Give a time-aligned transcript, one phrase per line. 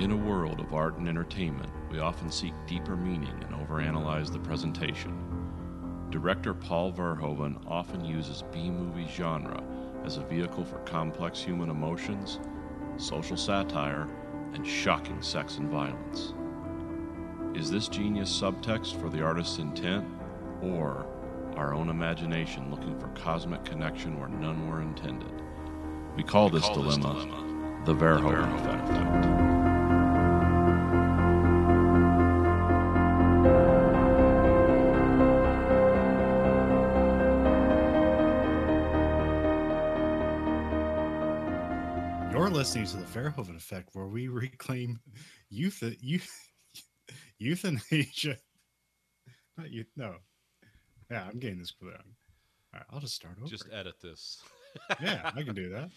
[0.00, 4.40] In a world of art and entertainment, we often seek deeper meaning and overanalyze the
[4.40, 5.16] presentation.
[6.10, 9.62] Director Paul Verhoeven often uses B movie genre
[10.04, 12.40] as a vehicle for complex human emotions,
[12.96, 14.08] social satire,
[14.52, 16.34] and shocking sex and violence.
[17.54, 20.04] Is this genius subtext for the artist's intent,
[20.60, 21.06] or
[21.56, 25.40] our own imagination looking for cosmic connection where none were intended?
[26.16, 29.53] We call, this, call this dilemma, dilemma the Verhoeven, effect.
[42.74, 44.98] Listening to the Verhoeven Effect, where we reclaim
[45.48, 46.28] youth, youth,
[47.38, 48.36] euthanasia.
[49.56, 49.86] Not youth.
[49.96, 50.16] No.
[51.08, 51.92] Yeah, I'm getting this wrong.
[51.92, 53.48] All right, I'll just start over.
[53.48, 54.42] Just edit this.
[55.00, 55.90] yeah, I can do that.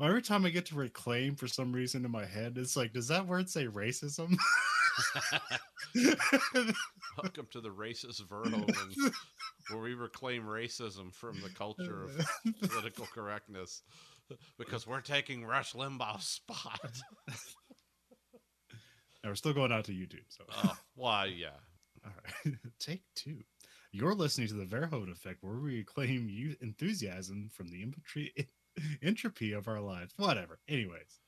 [0.00, 2.92] Well, every time I get to reclaim for some reason in my head, it's like,
[2.92, 4.36] does that word say racism?
[7.22, 9.12] Welcome to the racist Verhoeven,
[9.70, 12.20] where we reclaim racism from the culture of
[12.68, 13.82] political correctness
[14.58, 16.80] because we're taking Rush Limbaugh's spot.
[19.22, 20.24] Now we're still going out to YouTube.
[20.28, 21.26] So, oh, why?
[21.26, 21.48] Yeah.
[22.04, 23.38] all right, take two.
[23.90, 28.48] You're listening to the Verhoeven Effect, where we reclaim youth enthusiasm from the entropy,
[29.02, 30.14] entropy of our lives.
[30.16, 30.60] Whatever.
[30.68, 31.20] Anyways,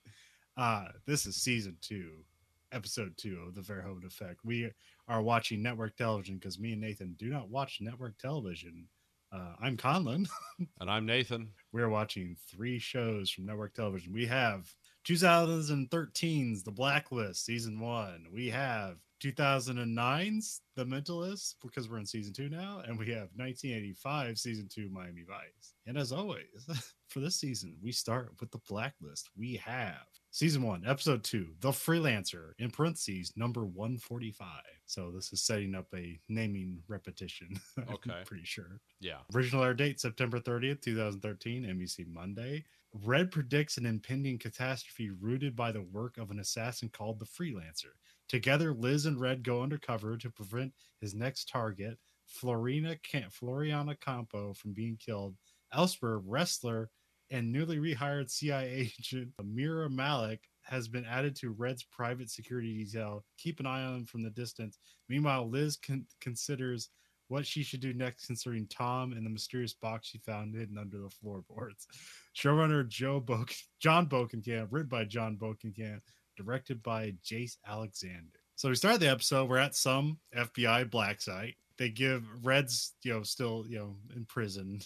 [0.56, 2.24] uh, this is season two,
[2.70, 4.40] episode two of the Verhoeven Effect.
[4.44, 4.70] We
[5.08, 8.86] are watching network television because me and Nathan do not watch network television.
[9.32, 10.28] Uh, I'm Conlon.
[10.80, 11.52] And I'm Nathan.
[11.72, 14.12] We're watching three shows from network television.
[14.12, 14.70] We have
[15.08, 18.26] 2013's The Blacklist, season one.
[18.30, 22.82] We have 2009's The Mentalist, because we're in season two now.
[22.86, 25.74] And we have 1985, season two, Miami Vice.
[25.86, 26.66] And as always,
[27.08, 29.30] for this season, we start with The Blacklist.
[29.38, 34.46] We have season one, episode two, The Freelancer, in parentheses, number 145.
[34.90, 37.50] So this is setting up a naming repetition.
[37.78, 38.22] I'm Okay.
[38.26, 38.80] pretty sure.
[38.98, 39.18] Yeah.
[39.32, 42.64] Original air date September 30th, 2013, NBC Monday.
[42.92, 47.92] Red predicts an impending catastrophe rooted by the work of an assassin called the Freelancer.
[48.28, 52.98] Together, Liz and Red go undercover to prevent his next target, Florina
[53.30, 55.36] Floriana Campo, from being killed.
[55.72, 56.88] Elsewhere, Ressler
[57.30, 63.24] and newly rehired CIA agent Amira Malik has been added to Red's private security detail.
[63.38, 64.78] Keep an eye on him from the distance.
[65.08, 66.90] Meanwhile, Liz con- considers
[67.26, 70.98] what she should do next concerning Tom and the mysterious box she found hidden under
[70.98, 71.88] the floorboards.
[72.36, 73.46] Showrunner Joe Bo-
[73.80, 76.00] Jon Bokenkamp, written by Jon Bokenkamp,
[76.36, 78.38] directed by Jace Alexander.
[78.54, 79.48] So we start the episode.
[79.48, 81.56] We're at some FBI black site.
[81.78, 84.80] They give Red's, you know, still, you know, in prison,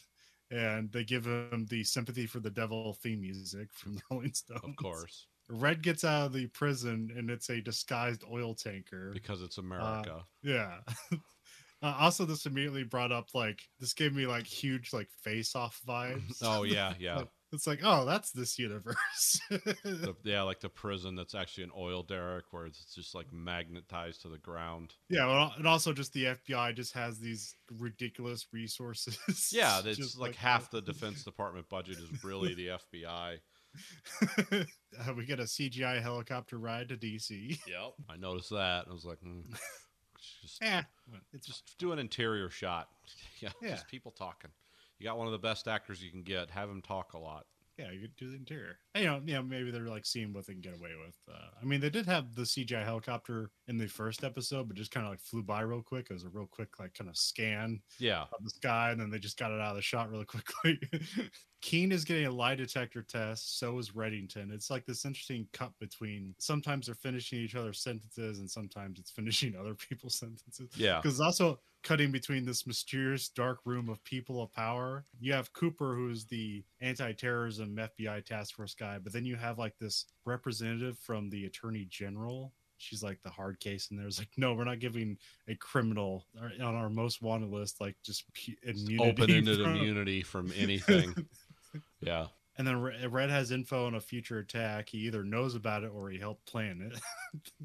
[0.50, 4.60] and they give him the sympathy for the devil theme music from the Rolling Stones.
[4.64, 5.26] Of course.
[5.48, 9.10] Red gets out of the prison, and it's a disguised oil tanker.
[9.12, 10.22] Because it's America.
[10.42, 10.78] Yeah.
[11.82, 15.78] Uh, also, this immediately brought up like this gave me like huge like face off
[15.86, 16.38] vibes.
[16.42, 16.94] oh, yeah.
[16.98, 17.24] Yeah.
[17.52, 19.38] It's like, oh, that's this universe.
[19.50, 20.42] The, yeah.
[20.42, 24.38] Like the prison that's actually an oil derrick where it's just like magnetized to the
[24.38, 24.94] ground.
[25.10, 29.50] yeah, well, and also just the FBI just has these ridiculous resources.
[29.52, 29.82] Yeah.
[29.84, 33.36] It's Just like half the Defense Department budget is really the FBI.
[34.22, 37.58] Uh, we get a CGI helicopter ride to DC.
[37.66, 37.94] Yep.
[38.08, 38.86] I noticed that.
[38.88, 39.18] I was like,
[40.16, 40.82] it's just Yeah,
[41.32, 42.88] it's just do an interior shot.
[43.40, 43.70] yeah, Yeah.
[43.70, 44.50] just people talking.
[44.98, 46.50] You got one of the best actors you can get.
[46.50, 47.46] Have him talk a lot.
[47.78, 48.78] Yeah, you could do the interior.
[48.94, 51.18] And, you know, know, maybe they're like seeing what they can get away with.
[51.28, 54.92] Uh, I mean, they did have the CGI helicopter in the first episode, but just
[54.92, 56.06] kind of like flew by real quick.
[56.10, 59.10] It was a real quick, like, kind of scan Yeah, of the sky, and then
[59.10, 60.78] they just got it out of the shot really quickly.
[61.62, 63.58] Keen is getting a lie detector test.
[63.58, 64.52] So is Reddington.
[64.52, 69.10] It's like this interesting cut between sometimes they're finishing each other's sentences, and sometimes it's
[69.10, 74.42] finishing other people's sentences yeah, because also cutting between this mysterious dark room of people
[74.42, 75.04] of power.
[75.20, 79.78] You have Cooper, who's the anti-terrorism FBI task force guy, but then you have like
[79.78, 82.52] this representative from the attorney general.
[82.78, 85.16] She's like the hard case, and there's like, no, we're not giving
[85.46, 86.26] a criminal
[86.60, 88.24] on our most wanted list like just
[88.64, 88.98] immunity.
[88.98, 91.14] open-ended from- immunity from anything.
[92.00, 92.26] yeah,
[92.56, 94.88] And then Red has info on a future attack.
[94.88, 97.00] He either knows about it or he helped plan it.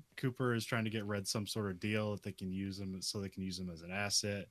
[0.18, 3.00] Cooper is trying to get Red some sort of deal that they can use him
[3.02, 4.48] so they can use him as an asset.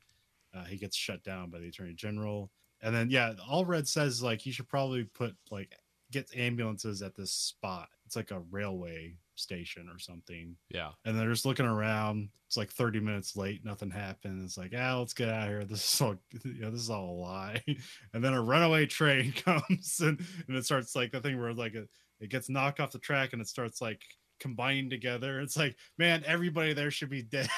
[0.54, 2.50] Uh, he gets shut down by the attorney general.
[2.82, 5.74] And then, yeah, all Red says is like he should probably put like
[6.12, 7.88] get ambulances at this spot.
[8.06, 10.56] It's like a railway station or something.
[10.70, 12.28] yeah, And they're just looking around.
[12.46, 13.64] It's like 30 minutes late.
[13.64, 14.42] Nothing happened.
[14.44, 15.64] It's like, ah, let's get out of here.
[15.64, 17.62] This is all, you know, this is all a lie.
[18.14, 20.18] And then a runaway train comes and,
[20.48, 21.88] and it starts like the thing where like it,
[22.20, 24.00] it gets knocked off the track and it starts like
[24.40, 25.40] combining together.
[25.40, 27.48] It's like, man, everybody there should be dead.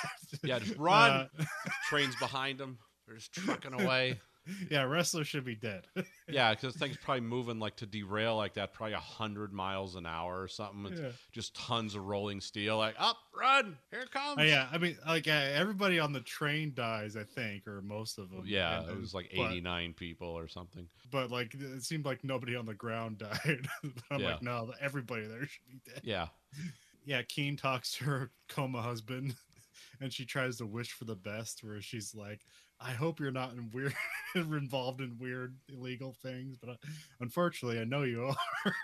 [0.42, 1.10] Yeah, just run.
[1.38, 1.44] Uh,
[1.88, 2.78] Trains behind them.
[3.06, 4.18] They're just trucking away.
[4.70, 5.86] yeah, wrestlers should be dead.
[6.28, 10.06] Yeah, because thing's probably moving like to derail like that, probably a hundred miles an
[10.06, 10.96] hour or something.
[10.96, 11.08] Yeah.
[11.32, 12.78] just tons of rolling steel.
[12.78, 14.36] Like, up, run, here it comes.
[14.38, 18.18] Oh, yeah, I mean, like uh, everybody on the train dies, I think, or most
[18.18, 18.42] of them.
[18.46, 20.86] Yeah, And- it was like but- 89 people or something.
[21.10, 23.66] but like it seemed like nobody on the ground died.
[24.10, 24.26] I'm Yeah.
[24.34, 26.02] like, no, everybody there should be dead.
[26.04, 26.28] Yeah,
[27.04, 29.34] Yeah, Keen talks to her coma husband,
[30.00, 31.64] and she tries to wish for the best.
[31.64, 32.42] Where she's like,
[32.80, 33.94] "I hope you're not in weird,
[34.34, 36.76] involved in weird illegal things, but uh,
[37.20, 38.74] unfortunately, I know you are."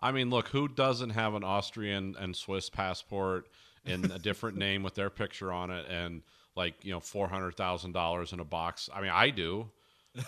[0.00, 3.48] I mean, look, who doesn't have an Austrian and Swiss passport
[3.84, 6.22] in a different name with their picture on it and
[6.56, 8.88] like you know four hundred thousand dollars in a box?
[8.92, 9.70] I mean, I do.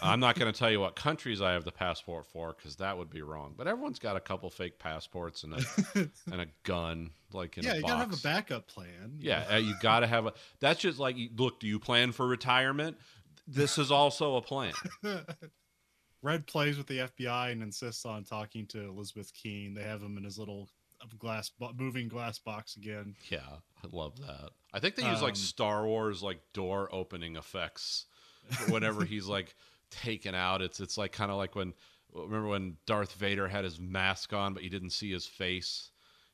[0.03, 2.99] I'm not going to tell you what countries I have the passport for because that
[2.99, 3.55] would be wrong.
[3.57, 5.65] But everyone's got a couple fake passports and a
[6.33, 7.93] and a gun, like in yeah, you box.
[7.93, 9.19] gotta have a backup plan.
[9.19, 10.33] you Yeah, uh, you got to have a.
[10.61, 12.97] That's just like, look, do you plan for retirement?
[13.47, 14.73] This is also a plan.
[16.23, 19.75] Red plays with the FBI and insists on talking to Elizabeth Keen.
[19.75, 20.69] They have him in his little
[21.19, 23.15] glass, bo- moving glass box again.
[23.31, 23.39] Yeah,
[23.85, 24.51] I love that.
[24.73, 28.07] I think they use like Um, Star Wars like door opening effects
[28.69, 29.55] whenever he's like
[29.91, 30.63] taken out.
[30.63, 31.73] It's it's like kind of like when
[32.15, 35.91] remember when Darth Vader had his mask on but you didn't see his face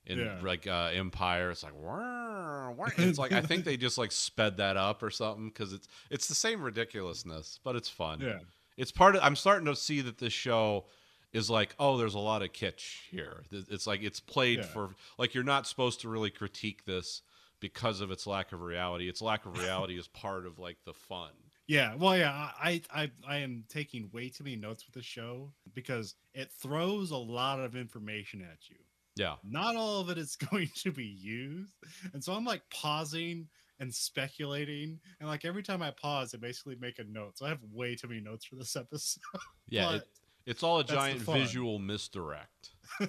[0.06, 0.38] in Yeah.
[0.42, 1.50] like uh, Empire.
[1.50, 5.10] It's like "Wah, wah." it's like I think they just like sped that up or
[5.10, 8.20] something because it's it's the same ridiculousness, but it's fun.
[8.20, 8.38] Yeah.
[8.76, 9.22] It's part of.
[9.22, 10.86] I'm starting to see that this show
[11.32, 13.42] is like, oh, there's a lot of kitsch here.
[13.50, 14.64] It's like it's played Yeah.
[14.66, 17.22] for like you're not supposed to really critique this
[17.60, 19.08] because of its lack of reality.
[19.08, 21.30] Its lack of reality is part of like the fun.
[21.68, 25.52] Yeah, well, yeah, I, I, I am taking way too many notes with the show
[25.74, 28.76] because it throws a lot of information at you.
[29.14, 31.74] Yeah, Not all of it is going to be used,
[32.14, 33.48] and so I'm like pausing
[33.78, 37.38] and speculating, and like every time I pause, I basically make a note.
[37.38, 39.20] So I have way too many notes for this episode.
[39.68, 39.96] yeah.
[39.96, 40.08] It,
[40.46, 42.70] it's all a giant visual misdirect.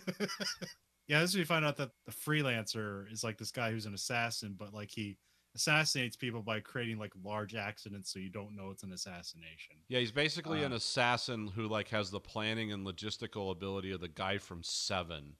[1.08, 3.94] yeah, this is we find out that the freelancer is like this guy who's an
[3.94, 5.18] assassin, but like he
[5.56, 9.76] assassinates people by creating like large accidents, so you don't know it's an assassination.
[9.88, 14.02] Yeah, he's basically an Uh, assassin who like has the planning and logistical ability of
[14.02, 15.36] the guy from Seven,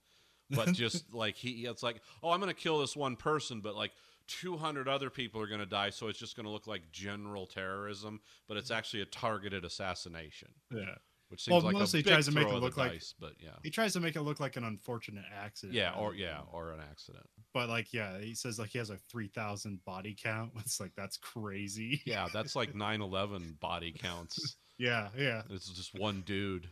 [0.50, 3.92] but just like he, it's like, oh, I'm gonna kill this one person, but like
[4.28, 8.56] 200 other people are gonna die, so it's just gonna look like general terrorism, but
[8.58, 10.96] it's actually a targeted assassination, Yeah.
[11.34, 13.34] Which Well, like mostly a he big tries to make it look like- dice, but
[13.40, 15.74] yeah, He tries to make it look like an unfortunate accident.
[15.76, 17.26] yeah, or yeah, or an accident.
[17.54, 20.52] But like, yeah, he says like he has a three thousand body count.
[20.60, 22.02] It's like that's crazy.
[22.06, 24.58] Yeah, that's like 9/11 body counts.
[24.78, 25.42] yeah, yeah.
[25.50, 26.70] It's just one dude.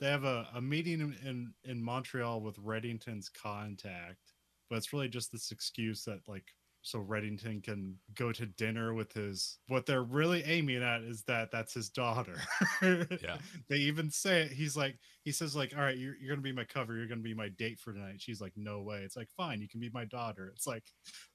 [0.00, 4.32] They have a, a meeting in, in in Montreal with Reddington's contact,
[4.68, 9.12] but it's really just this excuse that like so Reddington can go to dinner with
[9.12, 9.58] his.
[9.68, 12.36] What they're really aiming at is that that's his daughter.
[12.82, 13.36] Yeah.
[13.68, 14.52] they even say it.
[14.52, 16.96] He's like, he says like, all right, you're, you're gonna be my cover.
[16.96, 18.16] You're gonna be my date for tonight.
[18.22, 18.98] She's like, no way.
[19.04, 20.50] It's like, fine, you can be my daughter.
[20.54, 20.84] It's like,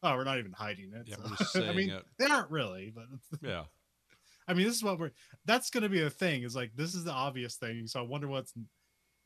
[0.01, 1.07] oh, we're not even hiding it.
[1.07, 2.03] Yeah, So- I mean, it.
[2.17, 3.05] they aren't really, but
[3.47, 3.65] Yeah.
[4.47, 5.11] I mean, this is what we're.
[5.45, 6.43] That's gonna be a thing.
[6.43, 7.87] Is like this is the obvious thing.
[7.87, 8.53] So I wonder what's.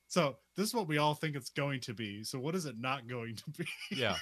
[0.07, 2.23] So this is what we all think it's going to be.
[2.23, 3.67] So what is it not going to be?
[3.91, 4.15] Yeah.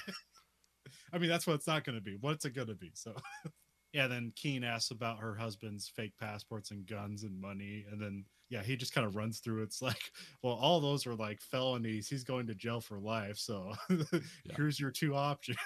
[1.12, 2.16] I mean, that's what it's not going to be.
[2.20, 2.90] What's it going to be?
[2.94, 3.14] So,
[3.92, 4.06] yeah.
[4.06, 8.62] Then Keen asks about her husband's fake passports and guns and money, and then yeah,
[8.62, 9.62] he just kind of runs through.
[9.62, 10.00] It's like,
[10.42, 12.08] well, all those are like felonies.
[12.08, 13.36] He's going to jail for life.
[13.38, 13.72] So
[14.56, 15.58] here's your two options.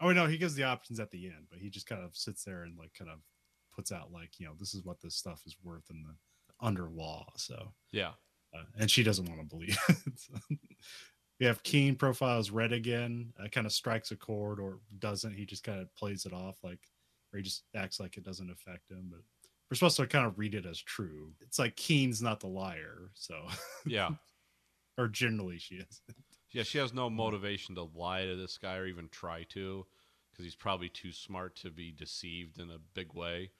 [0.00, 2.44] oh no, he gives the options at the end, but he just kind of sits
[2.44, 3.18] there and like kind of
[3.74, 6.14] puts out like you know this is what this stuff is worth in the
[6.66, 7.26] under law.
[7.36, 8.12] So Yeah.
[8.54, 9.96] uh, and she doesn't want to believe it.
[10.18, 10.34] So,
[11.42, 13.32] we have Keen profiles red again.
[13.42, 15.34] Uh, kind of strikes a chord or doesn't.
[15.34, 16.78] He just kind of plays it off like,
[17.32, 19.08] or he just acts like it doesn't affect him.
[19.10, 19.22] But
[19.68, 21.32] we're supposed to kind of read it as true.
[21.40, 23.48] It's like Keen's not the liar, so
[23.84, 24.10] Yeah.
[24.96, 26.00] or generally she is.
[26.52, 29.84] Yeah, she has no motivation to lie to this guy or even try to,
[30.30, 33.50] because he's probably too smart to be deceived in a big way,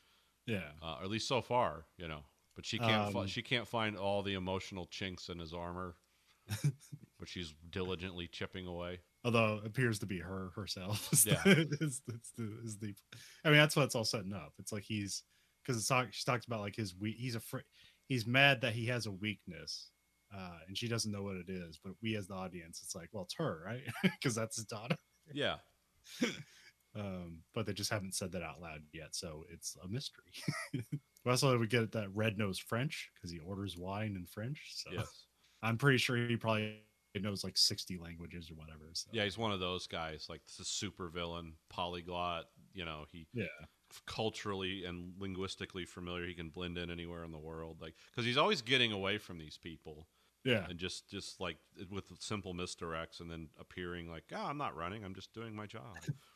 [0.46, 2.20] Yeah, uh, or at least so far, you know.
[2.54, 3.12] But she can't.
[3.12, 5.96] fi- Um, she can't find all the emotional chinks in his armor,
[7.18, 9.00] but she's diligently chipping away.
[9.24, 11.08] although it appears to be her herself.
[11.12, 11.42] is Yeah.
[11.44, 12.94] the- is, is the, is the.
[13.44, 14.52] I mean, that's what it's all setting up.
[14.58, 15.22] It's like he's
[15.64, 17.64] because it's talk, she talks about like his we he's afraid
[18.08, 19.90] he's mad that he has a weakness.
[20.34, 23.10] Uh, and she doesn't know what it is, but we as the audience, it's like,
[23.12, 23.82] well, it's her, right?
[24.02, 24.96] Because that's his daughter.
[25.34, 25.56] Yeah.
[26.94, 30.24] Um, but they just haven't said that out loud yet, so it's a mystery.
[30.74, 34.72] we also we get that Red knows French because he orders wine in French.
[34.74, 35.24] So Yes.
[35.62, 36.82] I'm pretty sure he probably
[37.14, 38.90] knows like 60 languages or whatever.
[38.94, 39.10] So.
[39.12, 42.46] Yeah, he's one of those guys, like this is super villain, polyglot.
[42.72, 43.46] You know, he Yeah.
[44.06, 46.26] culturally and linguistically familiar.
[46.26, 49.38] He can blend in anywhere in the world, like because he's always getting away from
[49.38, 50.08] these people
[50.44, 50.66] Yeah.
[50.68, 51.58] and just just like
[51.90, 55.66] with simple misdirects, and then appearing like, oh, I'm not running, I'm just doing my
[55.66, 55.96] job.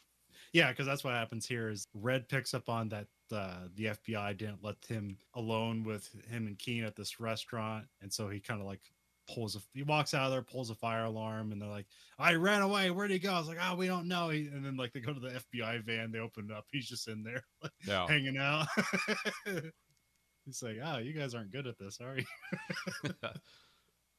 [0.53, 4.37] Yeah, because that's what happens here is Red picks up on that uh, the FBI
[4.37, 8.61] didn't let him alone with him and Keen at this restaurant, and so he kind
[8.61, 8.93] of like
[9.27, 11.87] pulls a he walks out of there, pulls a fire alarm, and they're like,
[12.19, 12.91] "I ran away.
[12.91, 15.01] Where'd he go?" I was like, "Oh, we don't know." He, and then like they
[15.01, 18.07] go to the FBI van, they open it up, he's just in there like, Yeah,
[18.07, 18.67] hanging out.
[20.45, 22.25] He's like, "Oh, you guys aren't good at this, are you?"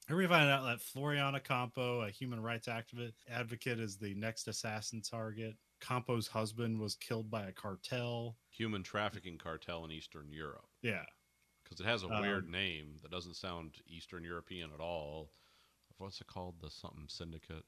[0.08, 4.48] Here we find out that Floriana Campo, a human rights activist advocate, is the next
[4.48, 5.56] assassin target.
[5.82, 8.36] Campo's husband was killed by a cartel.
[8.50, 11.04] human trafficking cartel in Eastern Europe Yeah.
[11.70, 15.32] Because it has a weird Um, name that doesn't sound Eastern European at all.
[15.98, 16.56] What's it called?
[16.62, 17.64] The something syndicate.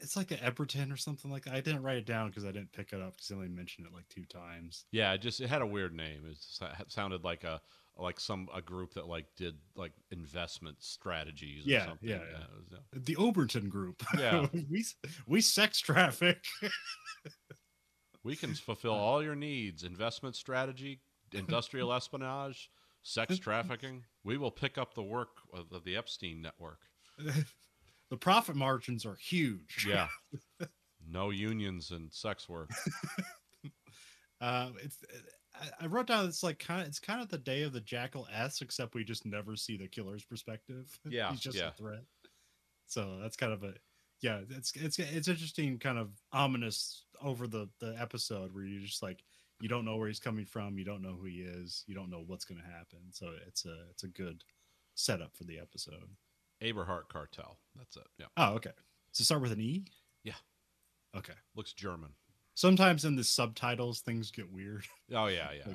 [0.00, 1.54] It's like the Eberton or something like that.
[1.54, 3.86] I didn't write it down because I didn't pick it up because they only mentioned
[3.86, 4.84] it like two times.
[4.92, 6.22] Yeah, it just it had a weird name.
[6.24, 7.60] It, just, it sounded like a
[7.96, 11.66] like some a group that like did like investment strategies.
[11.66, 12.08] Or Yeah, something.
[12.08, 12.46] yeah, yeah.
[12.56, 12.78] was, yeah.
[12.92, 14.02] The Oberton group.
[14.18, 14.46] Yeah.
[14.70, 14.84] we,
[15.26, 16.44] we sex traffic.
[18.22, 21.00] We can fulfill all your needs: investment strategy,
[21.32, 22.70] industrial espionage,
[23.08, 24.04] sex trafficking.
[24.24, 26.80] We will pick up the work of the Epstein network.
[28.10, 29.86] the profit margins are huge.
[29.88, 30.08] Yeah.
[31.10, 32.70] No unions and sex work.
[34.40, 34.98] Uh, it's
[35.52, 37.80] I- I wrote down it's like kind of it's kind of the day of the
[37.80, 40.96] Jackal S, except we just never see the killer's perspective.
[41.04, 41.68] Yeah, he's just yeah.
[41.68, 42.04] a threat.
[42.86, 43.74] So that's kind of a
[44.20, 44.42] yeah.
[44.50, 49.24] It's it's it's interesting, kind of ominous over the the episode where you just like
[49.60, 52.10] you don't know where he's coming from, you don't know who he is, you don't
[52.10, 52.98] know what's going to happen.
[53.10, 54.44] So it's a it's a good
[54.94, 56.10] setup for the episode.
[56.60, 57.58] Eberhardt cartel.
[57.76, 58.06] That's it.
[58.18, 58.26] Yeah.
[58.36, 58.72] Oh, okay.
[59.12, 59.84] So start with an E.
[60.24, 60.34] Yeah.
[61.16, 61.34] Okay.
[61.54, 62.10] Looks German.
[62.54, 64.84] Sometimes in the subtitles things get weird.
[65.14, 65.74] Oh yeah, yeah.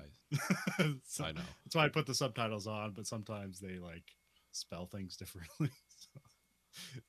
[0.79, 1.41] Like- So- I, know.
[1.65, 4.03] That's why I put the subtitles on, but sometimes they like
[4.51, 5.69] spell things differently.
[5.97, 6.19] so,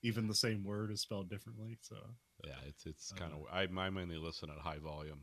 [0.02, 1.78] even the same word is spelled differently.
[1.83, 1.97] So
[2.45, 3.40] Yeah, it's it's kind of.
[3.52, 5.23] I, I mainly listen at high volume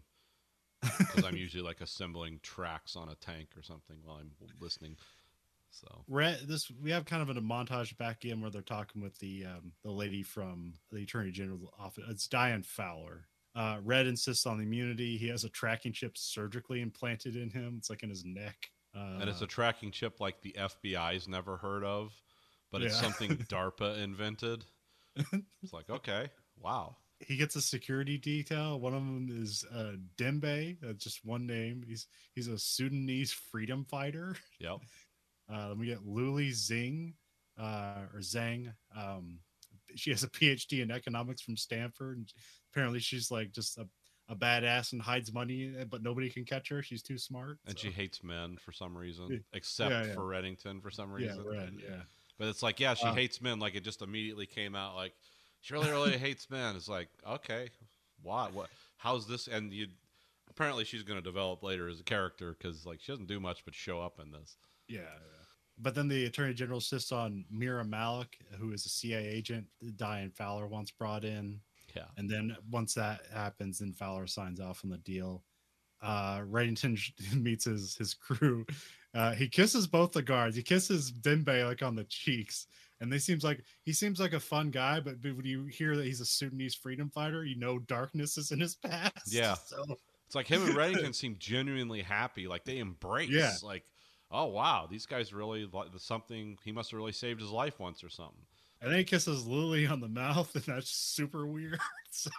[0.81, 4.95] because I'm usually like assembling tracks on a tank or something while I'm listening.
[5.69, 9.17] So Red, this we have kind of a montage back in where they're talking with
[9.19, 12.03] the um, the lady from the Attorney General's office.
[12.09, 13.27] It's Diane Fowler.
[13.55, 15.17] Uh, Red insists on the immunity.
[15.17, 17.75] He has a tracking chip surgically implanted in him.
[17.77, 18.69] It's like in his neck.
[18.95, 22.11] Uh, and it's a tracking chip like the FBI's never heard of,
[22.71, 23.01] but it's Yeah.
[23.01, 24.65] something DARPA invented.
[25.63, 26.95] It's like okay, wow.
[27.27, 28.79] He gets a security detail.
[28.79, 30.77] One of them is uh, Dembe.
[30.81, 31.83] That's just one name.
[31.87, 34.35] He's he's a Sudanese freedom fighter.
[34.59, 34.77] Yep.
[35.51, 37.13] Uh, then we get Luli Zing
[37.59, 38.71] uh, or Zhang.
[38.97, 39.39] Um,
[39.95, 42.17] she has a PhD in economics from Stanford.
[42.19, 42.33] And
[42.71, 43.85] apparently, she's like just a,
[44.29, 46.81] a badass and hides money, eh, but nobody can catch her.
[46.81, 47.57] She's too smart.
[47.67, 50.13] And so- she hates men for some reason, except Yeah, yeah.
[50.13, 51.43] for Reddington for some yeah, reason.
[51.43, 52.03] right, yeah.
[52.39, 53.59] But it's like, yeah, she Uh, hates men.
[53.59, 54.95] Like it just immediately came out.
[54.95, 55.13] Like
[55.61, 56.75] she really, really hates men.
[56.75, 57.69] It's like, okay,
[58.21, 58.49] why?
[58.51, 58.69] What?
[58.97, 59.47] How's this?
[59.47, 59.87] And you
[60.49, 63.63] apparently she's going to develop later as a character because like she doesn't do much
[63.63, 64.57] but show up in this.
[64.87, 65.01] Yeah.
[65.79, 69.65] But then the attorney general insists on Meera Malik, who is a CIA agent
[69.95, 71.59] Diane Fowler once brought in.
[71.95, 75.43] Yeah, And then once that happens, then Fowler signs off on the deal.
[76.01, 76.97] Uh, Reddington
[77.35, 78.65] meets his his crew.
[79.13, 80.55] Uh, he kisses both the guards.
[80.55, 82.67] He kisses Dembe like on the cheeks,
[83.01, 84.99] and they seems like he seems like a fun guy.
[84.99, 88.59] But when you hear that he's a Sudanese freedom fighter, you know darkness is in
[88.59, 89.27] his past.
[89.33, 89.55] Yeah.
[89.65, 89.83] So
[90.25, 92.47] it's like him and Reddington seem genuinely happy.
[92.47, 93.29] Like they embrace.
[93.29, 93.51] Yeah.
[93.61, 93.83] Like,
[94.31, 96.57] oh wow, these guys really like something.
[96.63, 98.45] He must have really saved his life once or something.
[98.81, 101.79] and then he kisses Lily on the mouth, and that's super weird.
[102.11, 102.31] So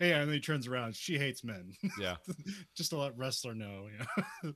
[0.00, 0.94] yeah, and then he turns around.
[0.94, 1.72] She hates men.
[1.98, 2.16] Yeah,
[2.76, 3.88] just to let Ressler know.
[4.44, 4.50] Yeah.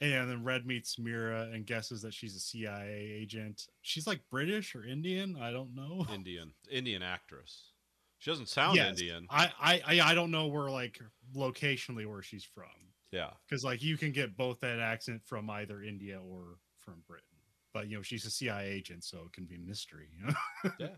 [0.00, 2.88] And then Red meets Meera and guesses that she's a CIA
[3.20, 3.66] agent.
[3.82, 5.36] She's like British or Indian.
[5.40, 6.06] I don't know.
[6.14, 7.72] Indian, Indian actress.
[8.18, 9.00] She doesn't sound Yes.
[9.00, 9.26] Indian.
[9.30, 10.98] I, I I don't know where like
[11.36, 12.64] locationally where she's from
[13.12, 17.24] Yeah, because like you can get both that accent from either India or from Britain.
[17.74, 20.08] But you know she's a CIA agent, so it can be mystery.
[20.18, 20.26] You
[20.64, 20.70] know.
[20.80, 20.88] Yeah.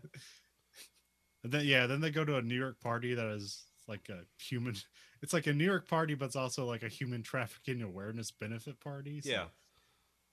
[1.43, 4.21] And then yeah, then they go to a New York party that is like a
[4.41, 4.75] human.
[5.21, 8.79] It's like a New York party, but it's also like a human trafficking awareness benefit
[8.79, 9.21] party.
[9.21, 9.45] so- yeah.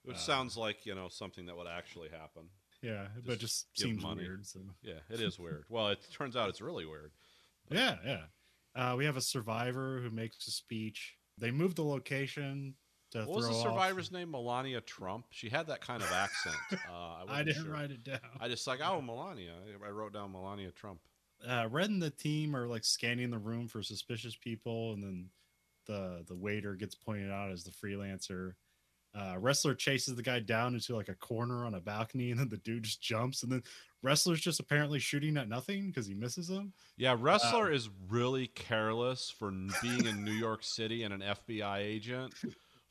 [0.03, 2.49] Which Uh, sounds like you know something that would actually happen.
[2.81, 4.21] Yeah, but Just just seems money.
[4.23, 4.45] weird.
[4.47, 5.65] So Yeah, it is weird.
[5.69, 7.11] Well, it turns out it's really weird.
[7.69, 8.25] yeah, yeah.
[8.73, 11.17] Uh, we have a survivor who makes a speech.
[11.37, 12.75] They move the location.
[13.11, 14.31] To What was the off- survivor's name?
[14.31, 15.25] Melania Trump.
[15.31, 16.55] She had that kind of accent.
[16.89, 17.73] Uh, I, I didn't sure.
[17.73, 18.19] write it down.
[18.39, 19.55] I just like oh Melania.
[19.85, 21.01] I wrote down Melania Trump.
[21.47, 25.29] Uh, Red and the team are like scanning the room for suspicious people, and then
[25.85, 28.53] the the waiter gets pointed out as the freelancer.
[29.15, 32.49] Uh, Ressler chases the guy down into like a corner on a balcony, and then
[32.49, 33.63] the dude just jumps, and then
[34.05, 36.73] Ressler's just apparently shooting at nothing because he misses him.
[36.97, 42.33] Yeah, Ressler is really careless for being in New York City and an FBI agent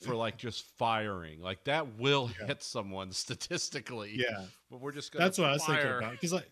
[0.03, 1.41] for like just firing.
[1.41, 2.47] Like that will Yeah.
[2.49, 4.13] hit someone statistically.
[4.17, 5.25] Yeah, but we're just gonna.
[5.25, 6.51] that's what I was thinking about because like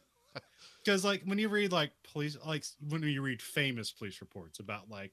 [0.86, 4.88] because like when you read like police like when you read famous police reports about
[4.88, 5.12] like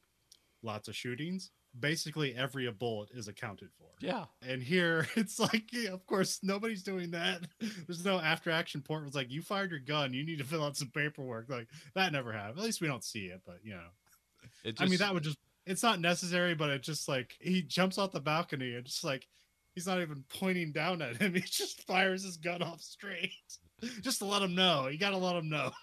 [0.62, 3.88] lots of shootings, basically every bullet is accounted for.
[4.00, 7.42] Yeah, And here it's like, yeah, of course, nobody's doing that.
[7.88, 9.08] There's no after action port.
[9.08, 10.14] It's like you fired your gun.
[10.14, 11.50] You need to fill out some paperwork.
[11.50, 12.60] Like that never happened.
[12.60, 13.42] At least we don't see it.
[13.46, 13.90] But you know,
[14.64, 15.38] it I mean, that would just.
[15.66, 19.28] It's not necessary, but it just like he jumps off the balcony and just like
[19.74, 21.34] he's not even pointing down at him.
[21.36, 23.32] He just fires his gun off straight,
[24.02, 24.88] just to let them know.
[24.88, 25.72] You got to let them know.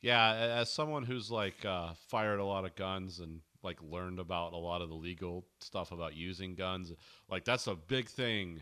[0.00, 4.52] Yeah, as someone who's like uh, fired a lot of guns and like learned about
[4.52, 6.92] a lot of the legal stuff about using guns,
[7.30, 8.60] like that's a big thing.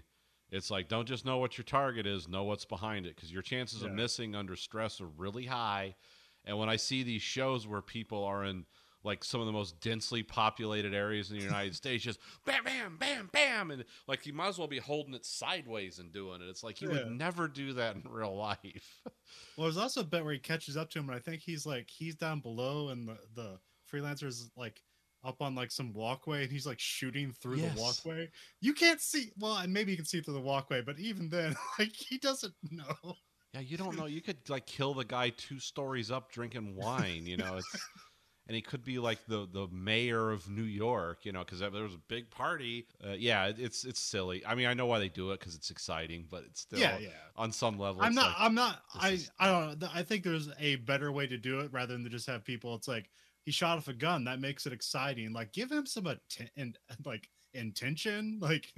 [0.53, 3.43] It's like don't just know what your target is, know what's behind it because your
[3.43, 5.97] chances of missing under stress are really high.
[6.45, 8.65] And when I see these shows where people are in
[9.05, 12.97] like some of the most densely populated areas in the United States, just bam, bam,
[12.99, 16.49] bam, bam, and like you might as well be holding it sideways and doing it.
[16.49, 16.95] It's like you Yeah.
[16.95, 19.01] would never do that in real life.
[19.57, 21.67] Well, there's also a bit where he catches up to him, and I think he's
[21.67, 24.83] like he's down below, and the the freelancer's like
[25.25, 27.75] up on like some walkway, and he's like shooting through Yes.
[27.75, 28.31] the walkway.
[28.61, 31.55] You can't see well, and maybe you can see through the walkway, but even then,
[31.79, 33.17] like he doesn't know.
[33.53, 34.07] Yeah, you don't know.
[34.07, 37.27] You could like kill the guy two stories up drinking wine.
[37.27, 37.91] You know, it's
[38.47, 41.25] and he could be like the the mayor of New York.
[41.25, 42.87] You know, because there was a big party.
[43.05, 44.45] Uh, yeah, it- it's it's silly.
[44.47, 46.99] I mean, I know why they do it because it's exciting, but it's still yeah,
[46.99, 47.09] yeah.
[47.37, 48.03] on some level.
[48.03, 48.27] I'm not.
[48.29, 48.83] like- I'm not.
[48.95, 49.11] I.
[49.11, 49.89] is- I don't know.
[49.95, 52.75] I think there's a better way to do it rather than to just have people.
[52.75, 53.11] It's like
[53.45, 54.25] he shot off a gun.
[54.25, 55.33] That makes it exciting.
[55.33, 58.39] Like give him some atten- and like intention.
[58.43, 58.73] Like,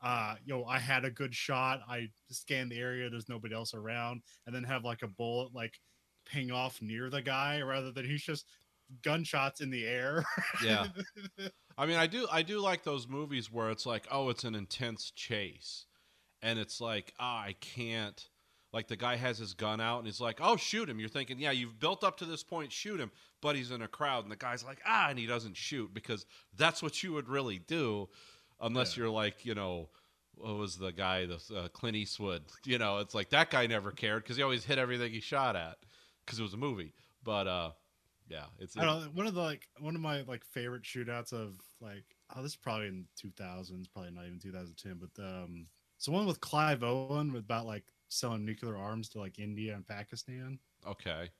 [0.00, 1.80] uh, yo, I had a good shot.
[1.88, 3.10] I scanned the area.
[3.10, 5.80] There's nobody else around, and then have like a bullet like
[6.24, 8.46] ping off near the guy rather than he's just
[9.02, 10.24] gunshots in the air.
[10.64, 10.86] yeah.
[11.78, 14.54] I mean, I do I do like those movies where it's like, oh, it's an
[14.54, 15.86] intense chase,
[16.42, 18.28] and it's like, ah, I can't.
[18.72, 21.38] Like the guy has his gun out and he's like, "Oh, shoot him!" You're thinking,
[21.38, 24.30] "Yeah, you've built up to this point, shoot him." But he's in a crowd, and
[24.30, 28.10] the guy's like, "Ah," and he doesn't shoot because that's what you would really do,
[28.60, 29.04] unless Yeah.
[29.04, 29.88] you're like, you know,
[30.34, 32.42] what was the guy, the uh, Clint Eastwood?
[32.66, 35.56] You know, it's like that guy never cared because he always hit everything he shot
[35.56, 35.78] at
[36.26, 36.92] because it was a movie.
[37.24, 37.70] But uh,
[38.28, 41.32] yeah, it's I don't know, one of the like one of my like favorite shootouts
[41.32, 46.06] of like oh this is probably in 2000s probably not even 2010 but um it's
[46.06, 50.60] the one with Clive Owen about like selling nuclear arms to like India and Pakistan
[50.86, 51.30] okay.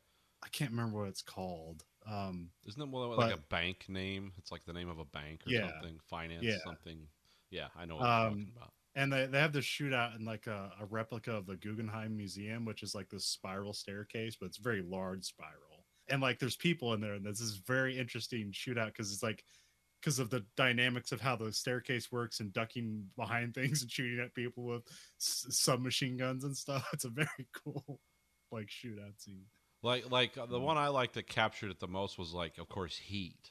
[0.43, 4.33] I can't remember what it's called um Isn't it more like a bank name?
[4.37, 5.61] It's like the name of a bank or Yeah.
[5.61, 5.99] something.
[6.01, 6.59] Finance Yeah.
[6.63, 7.09] something.
[7.51, 8.75] Yeah, I know what you're talking Um, about.
[8.95, 12.65] and they, they have this shootout in like a, a replica of the Guggenheim Museum
[12.65, 15.68] which is like this spiral staircase but it's very large spiral
[16.11, 19.45] and like there's people in there and this is very interesting shootout because it's like
[20.01, 24.21] because of the dynamics of how the staircase works and ducking behind things and shooting
[24.25, 24.83] at people with
[25.21, 26.89] s- submachine guns and stuff.
[26.93, 27.29] It's a very
[27.65, 28.01] cool
[28.51, 29.45] like shootout scene.
[29.83, 30.63] Like like uh, the Mm.
[30.63, 33.51] one I like that captured it the most was like of course Heat.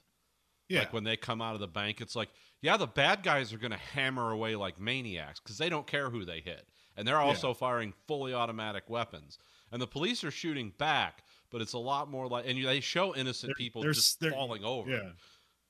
[0.70, 2.28] Yeah, Like when they come out of the bank, it's like,
[2.62, 6.10] yeah, the bad guys are going to hammer away like maniacs because they don't care
[6.10, 6.68] who they hit.
[6.98, 9.38] And they're also firing fully automatic weapons.
[9.72, 12.80] And the police are shooting back, but it's a lot more like, and you, they
[12.80, 14.90] show innocent They're- people they're just they're- falling over.
[14.90, 15.10] yeah.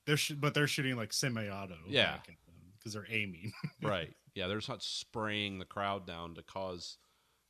[0.06, 1.76] They're sh- but they're shooting like semi-auto.
[1.86, 2.16] Yeah.
[2.78, 3.52] because they're aiming.
[3.82, 4.12] right.
[4.34, 6.96] Yeah, they're just not spraying the crowd down to cause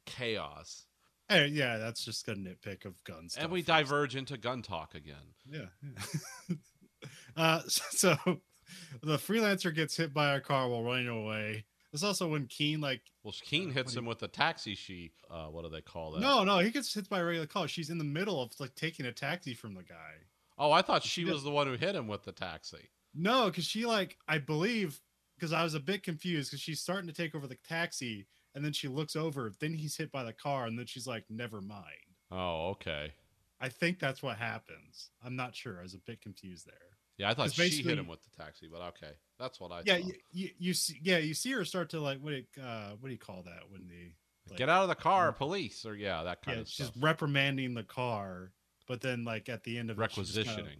[0.06, 0.86] chaos.
[1.28, 3.36] Hey, yeah, that's just a nitpick of guns.
[3.38, 5.34] and we diverge into gun talk again.
[5.48, 5.66] Yeah.
[6.48, 6.56] yeah.
[7.36, 8.16] uh, so
[9.02, 11.64] the freelancer gets hit by a car while running away.
[11.92, 15.46] It's also when Keen like Well, Keen Uh, hits him with a taxi She, Uh,
[15.46, 16.20] what do they call that?
[16.20, 17.66] no no he gets hit by a regular car.
[17.68, 20.14] She's in the middle of like taking a taxi from the guy.
[20.58, 22.90] Oh, I thought She she was the one who hit him with the taxi.
[23.14, 25.00] No, because she like I believe
[25.36, 28.64] because I was a bit confused because she's starting to take over the taxi and
[28.64, 29.52] then she looks over.
[29.60, 33.12] Then he's hit by the car and then she's like, "Never mind." Oh, okay.
[33.60, 35.10] I think that's what happens.
[35.24, 35.78] I'm not sure.
[35.78, 36.97] I was a bit confused there.
[37.18, 39.96] Yeah, I thought she hit him with the taxi, but okay, that's what I yeah,
[39.98, 40.06] thought.
[40.06, 42.90] you, you, you see, yeah, you see her start to like what do you, uh,
[43.00, 44.12] what do you call that when the
[44.48, 46.96] like, Get out of the car, police, or yeah, that kind yeah, of she's stuff.
[47.02, 48.52] reprimanding the car,
[48.86, 50.78] but then like at the end of it, kinda- Requisitioning.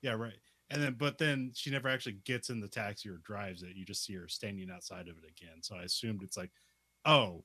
[0.00, 0.38] yeah, right.
[0.70, 3.74] and then but then she never actually gets in the taxi or drives it.
[3.76, 5.60] You just see her standing outside of it again.
[5.62, 6.52] So I assumed it's like,
[7.04, 7.44] oh,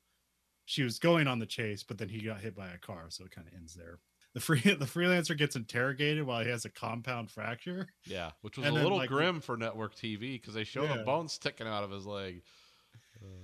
[0.66, 3.26] she was going on the chase, but then he got hit by a car, so
[3.26, 3.98] it kind of ends there.
[4.34, 7.88] The free the freelancer gets interrogated while he has a compound fracture.
[8.06, 10.90] Yeah, which was And a then, little like- grim for network TV because they showed
[10.90, 11.00] Yeah.
[11.00, 12.44] a bone sticking out of his leg.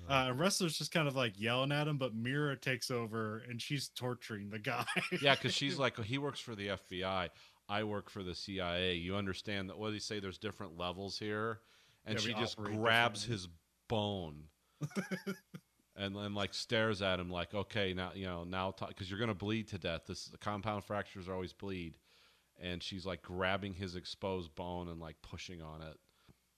[0.09, 3.61] Uh, and Ressler's just kind of like yelling at him, but Meera takes over and
[3.61, 4.85] she's torturing the guy.
[5.21, 7.29] yeah, because she's like, he works for the FBI.
[7.67, 8.93] I work for the CIA.
[8.95, 9.77] You understand that?
[9.77, 10.19] What do you say?
[10.19, 11.59] There's different levels here,
[12.05, 13.49] and Yeah, she just grabs his
[13.89, 14.43] bone,
[15.95, 19.33] and then like stares at him like, okay, now you know now because you're gonna
[19.33, 20.01] bleed to death.
[20.07, 21.97] This the compound fractures always bleed,
[22.59, 25.97] and she's like grabbing his exposed bone and like pushing on it.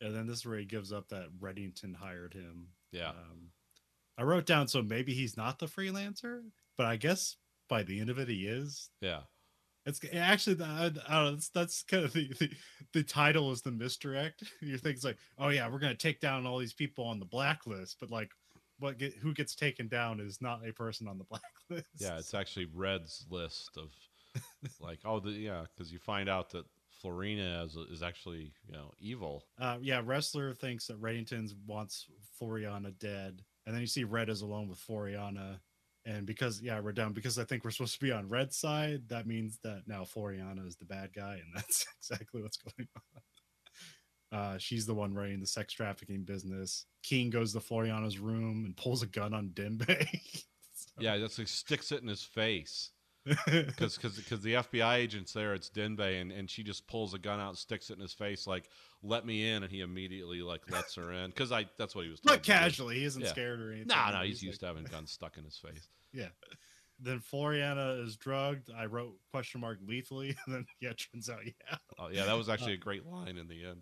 [0.02, 2.69] and then this is where he gives up that Reddington hired him.
[2.91, 3.52] Yeah, Um,
[4.17, 6.41] I wrote down so maybe he's not the freelancer,
[6.78, 7.36] but I guess
[7.67, 8.89] by the end of it he is.
[9.02, 9.21] yeah,
[9.86, 12.50] It's actually the, I, know, that's, that's kind of the, the
[12.93, 14.43] the title is the misdirect.
[14.62, 17.26] You think it's like, oh yeah, we're gonna take down all these people on the
[17.26, 18.32] blacklist, but like,
[18.80, 21.24] what get who gets taken down is not a person on the
[21.70, 21.90] blacklist.
[22.00, 22.18] yeah.
[22.18, 23.92] It's actually Red's list of
[24.80, 26.66] like, oh, the, yeah, because you find out that
[27.04, 29.44] Florina is, is actually you know evil.
[29.60, 32.08] Uh, yeah, Ressler thinks that Reddington wants
[32.42, 35.60] Floriana dead, and then you see Red is alone with Floriana,
[36.06, 39.10] and because yeah, we're down because I think we're supposed to be on Red's side.
[39.10, 43.22] That means that now Floriana is the bad guy, and that's exactly what's going on.
[44.32, 46.86] Uh, she's the one running the sex trafficking business.
[47.04, 50.08] Keen goes to Floriana's room and pulls a gun on Dembe.
[51.00, 52.90] Yeah, that's like sticks it in his face.
[53.46, 57.40] because because the FBI agent's there, it's Dembe, and, and she just pulls a gun
[57.40, 58.70] out, sticks it in his face, like
[59.04, 62.10] "Let me in," and he immediately like lets her in because I that's what he
[62.10, 62.20] was.
[62.22, 63.30] but casually, he isn't Yeah.
[63.30, 63.88] scared or anything.
[63.90, 65.88] No, no, he's like- used to having guns stuck in his face.
[66.13, 66.30] Yeah.
[67.00, 68.72] Then Floriana is drugged.
[68.76, 71.78] I wrote question mark lethally, and then yeah, it turns out yeah.
[72.00, 73.82] Oh yeah, that was actually a great line in the end.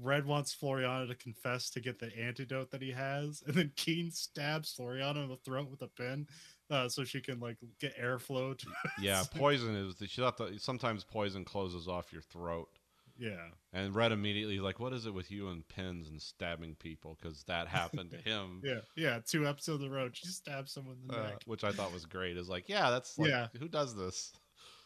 [0.00, 4.10] Red wants Floriana to confess to get the antidote that he has, and then Keen
[4.10, 6.26] stabs Floriana in the throat with a pin,
[6.70, 8.58] uh, so she can like get airflow.
[8.58, 8.66] To,
[9.00, 9.96] Yeah, poison is.
[10.10, 12.68] She thought that sometimes poison closes off your throat.
[13.16, 17.16] yeah, And Red immediately like, "What is it with you and pins and stabbing people?"
[17.20, 18.60] Because that happened to him.
[18.64, 19.20] yeah, yeah.
[19.24, 21.42] Two episodes in a row, she stabs someone in the Uh, neck.
[21.46, 22.36] which I thought was great.
[22.36, 23.46] Is like, yeah, that's like, Yeah.
[23.60, 24.32] who does this?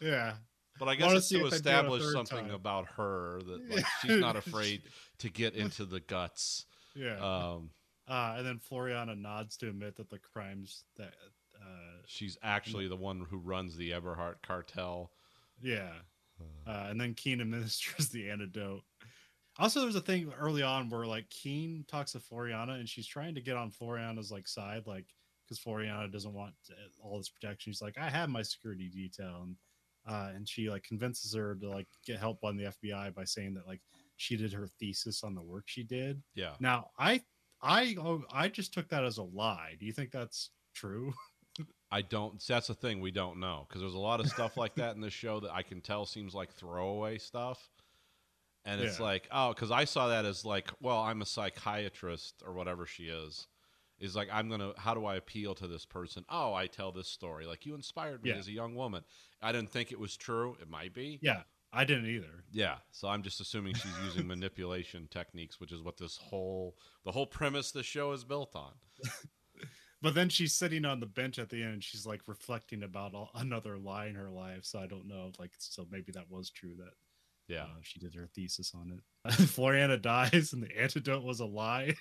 [0.03, 0.35] Yeah,
[0.79, 2.55] But I guess it's to if they do it a establish something time.
[2.55, 4.83] about her that like she's not afraid
[5.19, 6.67] to get into the guts.
[6.95, 7.17] yeah.
[7.19, 7.71] Um,
[8.07, 11.13] Uh, and then Floriana nods to admit that the crimes that,
[11.61, 15.11] uh, she's actually the one who runs the Eberhardt cartel.
[15.61, 15.91] yeah.
[16.67, 18.83] Uh, and then Keen administers the antidote.
[19.59, 23.35] Also, there's a thing early on where like Keen talks to Floriana and she's trying
[23.35, 25.07] to get on Floriana's like side, like
[25.45, 27.73] because Floriana doesn't want uh, all this protection.
[27.73, 29.57] She's like, I have my security detail, and
[30.09, 33.55] uh, and she like convinces her to like get help on the FBI by saying
[33.55, 33.81] that like
[34.17, 36.23] she did her thesis on the work she did.
[36.35, 37.21] Yeah, Now, I
[37.63, 39.77] I oh, I just took that as a lie.
[39.79, 41.13] Do you think that's true?
[41.91, 42.43] I don't.
[42.47, 45.01] That's the thing we don't know because there's a lot of stuff like that in
[45.01, 47.69] this show that I can tell seems like throwaway stuff.
[48.65, 49.05] And it's Yeah.
[49.07, 53.05] like, oh, because I saw that as like, well, I'm a psychiatrist or whatever she
[53.05, 53.47] is.
[54.01, 54.73] Is like, I'm gonna.
[54.77, 56.25] How do I appeal to this person?
[56.29, 57.47] Oh, I tell this story.
[57.47, 58.37] Like you inspired me Yeah.
[58.37, 59.03] as a young woman.
[59.43, 60.57] I didn't think it was true.
[60.63, 61.19] It might be.
[61.23, 62.45] yeah, I didn't either.
[62.53, 67.13] Yeah, so I'm just assuming she's using manipulation techniques, which is what this whole the
[67.13, 68.73] whole premise the show is built on.
[70.01, 71.73] But then she's sitting on the bench at the end.
[71.73, 74.65] And she's like reflecting about all, another lie in her life.
[74.65, 75.33] So I don't know.
[75.41, 76.93] Like, so maybe that was true that
[77.53, 79.29] Yeah, uh, she did her thesis on it.
[79.33, 81.97] Floriana dies, and the antidote was a lie.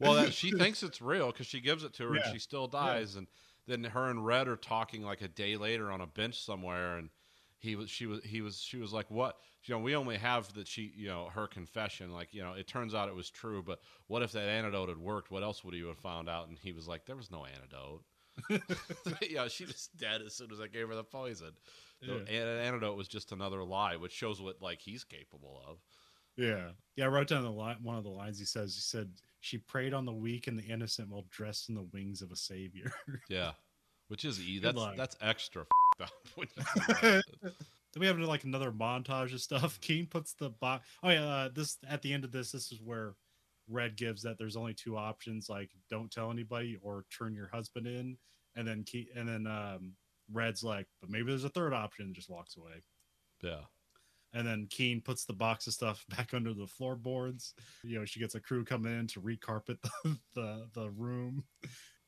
[0.00, 2.22] Well, that, she thinks it's real because she gives it to her Yeah.
[2.24, 3.26] and she still dies, and
[3.66, 7.10] then her and Red are talking like a day later on a bench somewhere, and
[7.58, 9.36] he was she was he was she was like, what?
[9.64, 12.10] You know, we only have that she you know her confession.
[12.12, 14.98] Like you know, it turns out it was true, but what if that antidote had
[14.98, 15.30] worked?
[15.30, 16.48] What else would he have found out?
[16.48, 18.02] And he was like, there was no antidote.
[19.30, 21.50] yeah, she was dead as soon as I gave her the poison.
[22.00, 22.40] The Yeah.
[22.40, 25.78] an- antidote was just another lie, which shows what like he's capable of.
[26.36, 26.70] Yeah.
[26.96, 27.04] Yeah.
[27.04, 28.74] I wrote down the line, one of the lines he says.
[28.74, 32.22] He said, She preyed on the weak and the innocent while dressed in the wings
[32.22, 32.92] of a savior.
[33.28, 33.52] Yeah,
[34.08, 34.58] which is e.
[34.58, 34.96] That's line.
[34.96, 35.62] that's extra
[36.00, 36.10] up.
[36.34, 37.24] When you think about it.
[37.42, 39.78] then we have like another montage of stuff.
[39.82, 40.86] Keen puts the box.
[41.02, 43.14] Oh yeah, uh, this at the end of this, this is where
[43.68, 47.86] Red gives that there's only two options: like don't tell anybody or turn your husband
[47.86, 48.16] in.
[48.56, 49.92] And then Key, and then um,
[50.32, 52.06] Red's like, but maybe there's a third option.
[52.06, 52.82] and Just walks away.
[53.42, 53.60] yeah,
[54.32, 57.54] And then Keen puts the box of stuff back under the floorboards.
[57.82, 61.44] You know, she gets a crew coming in to recarpet the, the, the room.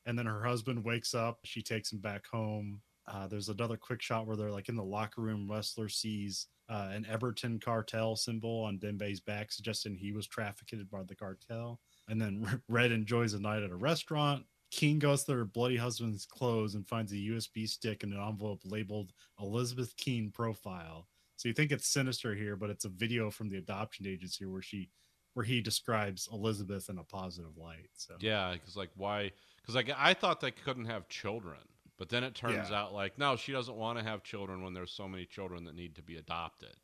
[0.05, 1.39] And then her husband wakes up.
[1.43, 2.81] She takes him back home.
[3.07, 5.47] Uh, there's another quick shot where they're like in the locker room.
[5.49, 11.03] Ressler sees uh, an Everton cartel symbol on Dembe's back, suggesting he was trafficked by
[11.03, 11.79] the cartel.
[12.09, 14.45] And then Red enjoys a night at a restaurant.
[14.71, 18.61] Keen goes to her bloody husband's clothes and finds a USB stick and an envelope
[18.65, 21.07] labeled Elizabeth Keen profile.
[21.43, 24.61] So you think it's sinister here, but it's a video from the adoption agency where
[24.61, 24.89] she,
[25.33, 27.89] where he describes Elizabeth in a positive light.
[27.95, 29.29] So Yeah, because like why?
[29.61, 31.59] Because like I thought they couldn't have children,
[31.97, 32.79] but then it turns Yeah.
[32.83, 35.75] out like no, she doesn't want to have children when there's so many children that
[35.75, 36.77] need to be adopted.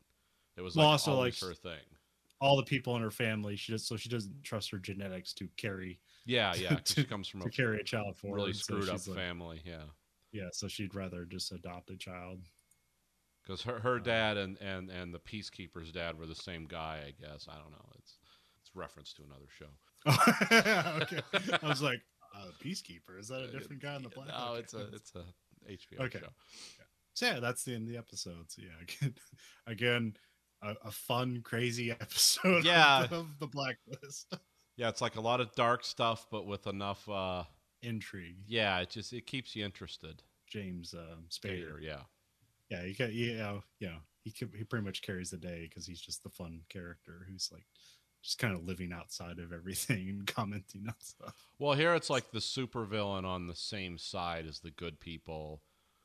[0.58, 1.80] It was Well, also, like, her thing.
[2.38, 5.48] all the people in her family, she just so she doesn't trust her genetics to
[5.56, 6.74] carry Yeah, yeah.
[6.74, 8.36] 'cause she comes from to a carry a child forward.
[8.36, 9.62] really so screwed up she's like- family.
[9.64, 9.84] Yeah,
[10.32, 12.42] yeah, so she'd rather just adopt a child.
[13.42, 17.02] Because her her Uh, dad and and and the peacekeeper's dad were the same guy.
[17.06, 17.88] I guess I don't know.
[17.98, 18.18] It's
[18.60, 19.70] it's reference to another show.
[21.02, 21.20] okay,
[21.62, 22.00] I was like,
[22.34, 23.18] uh, Peacekeeper.
[23.18, 24.28] Is that a different guy on the black?
[24.28, 24.60] No, Okay.
[24.60, 25.24] it's a it's a
[25.70, 26.18] HBO Okay.
[26.20, 26.28] show.
[27.14, 28.50] So yeah, that's the end of the episode.
[28.50, 29.14] So yeah, again,
[29.66, 30.16] again
[30.62, 32.64] a, a fun, crazy episode.
[32.64, 33.04] Yeah.
[33.04, 34.32] of, of the Blacklist
[34.76, 37.08] Yeah, it's like a lot of dark stuff, but with enough.
[37.08, 37.44] uh
[37.82, 38.36] intrigue.
[38.46, 40.22] Yeah, it just it keeps you interested.
[40.46, 41.76] James um, Spader.
[41.76, 42.00] Spader, yeah.
[42.70, 44.00] Yeah, he ca- yeah, yeah.
[44.24, 47.50] He ca- he pretty much carries the day because he's just the fun character who's
[47.52, 47.66] like
[48.22, 51.48] just kind of living outside of everything and commenting on stuff.
[51.58, 55.62] Well, here it's like the supervillain on the same side as the good people,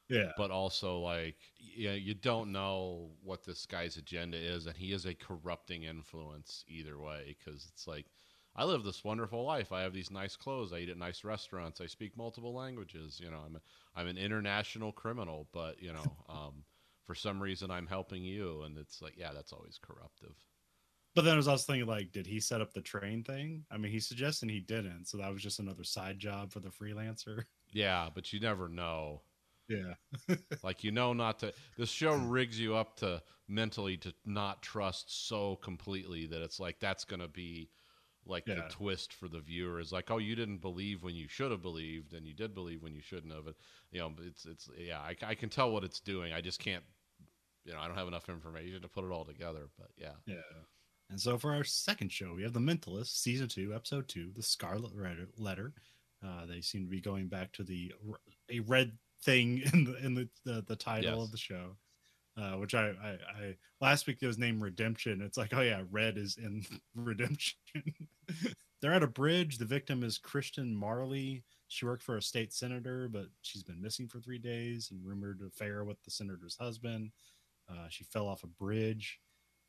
[0.09, 4.93] Yeah, but also like you, you don't know what this guy's agenda is, and he
[4.93, 7.37] is a corrupting influence either way.
[7.39, 8.07] Because it's like
[8.55, 9.71] I live this wonderful life.
[9.71, 10.73] I have these nice clothes.
[10.73, 11.81] I eat at nice restaurants.
[11.81, 13.19] I speak multiple languages.
[13.19, 13.61] You know, I'm a,
[13.95, 16.63] I'm an international criminal, but you know, um,
[17.05, 20.35] for some reason I'm helping you, and it's like yeah, that's always corruptive.
[21.15, 23.63] But then I was also thinking, like, did he set up the train thing?
[23.71, 26.69] I mean, he's suggesting he didn't, so that was just another side job for the
[26.69, 27.43] freelancer.
[27.71, 29.21] Yeah, but you never know.
[29.67, 29.95] Yeah,
[30.63, 35.27] Like you know not to this show rigs you up to mentally to not trust
[35.27, 37.69] so completely that it's like that's going to be
[38.25, 41.51] like the twist for the viewer is like oh you didn't believe when you should
[41.51, 43.55] have believed and you did believe when you shouldn't have it
[43.91, 46.83] you know it's it's yeah I, I can tell what it's doing I just can't
[47.65, 50.35] you know I don't have enough information to put it all together but yeah yeah.
[51.11, 54.41] And so for our second show, we have The Mentalist, season two, episode two, The
[54.41, 54.91] Scarlet
[55.37, 55.73] Letter.
[56.25, 57.93] Uh, they seem to be going back to the
[58.49, 61.21] a red thing in the in the the, the title Yes.
[61.25, 61.77] of the show.
[62.37, 65.21] Uh, which I, I, I last week it was named Redemption.
[65.21, 67.55] It's like, oh yeah, red is in Redemption.
[68.81, 69.57] They're at a bridge.
[69.57, 71.43] The victim is Christian Marley.
[71.69, 75.41] She worked for a state senator, but she's been missing for three days and rumored
[75.47, 77.11] affair with the senator's husband.
[77.69, 79.19] Uh, she fell off a bridge.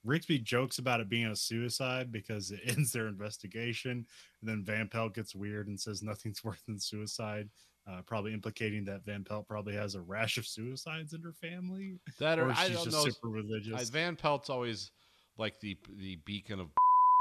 [0.06, 4.06] Rigsby jokes about it being a suicide because it ends their investigation.
[4.40, 7.48] And then Van Pelt gets weird and says nothing's worse than suicide,
[7.86, 11.98] uh, probably implicating that Van Pelt probably has a rash of suicides in her family,
[12.18, 13.88] that or, or I she's don't just know super religious.
[13.90, 14.90] Van Pelt's always
[15.38, 16.68] like the the beacon of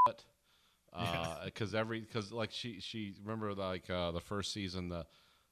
[0.97, 1.35] Yeah.
[1.43, 5.05] because every because like she she remember like uh, the first season the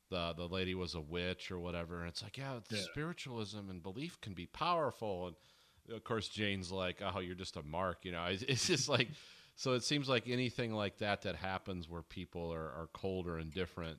[0.10, 2.84] the the lady was a witch or whatever and it's like yeah, it's Yeah.
[2.84, 7.64] spiritualism and belief can be powerful and of course Jane's like oh you're just a
[7.64, 9.10] mark you know it's, it's just like
[9.56, 13.38] so it seems like anything like that that happens where people are, are cold or
[13.38, 13.98] indifferent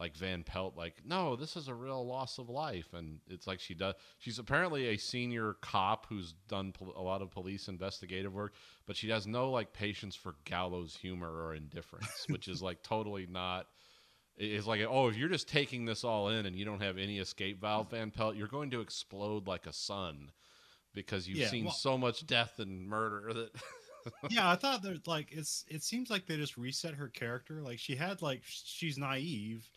[0.00, 2.94] like Van Pelt, like, no, this is a real loss of life.
[2.94, 7.20] And it's like she does, she's apparently a senior cop who's done pol- a lot
[7.22, 8.54] of police investigative work,
[8.86, 13.26] but she has no like patience for gallows humor or indifference, which is like totally
[13.30, 13.66] not.
[14.38, 17.18] It's like, oh, if you're just taking this all in and you don't have any
[17.18, 20.30] escape valve, Van Pelt, you're going to explode like a sun
[20.94, 23.50] because you've Yeah, seen well- so much death and murder that.
[24.30, 27.60] yeah, I thought that like it's it seems like they just reset her character.
[27.60, 29.68] Like she had like she's naive,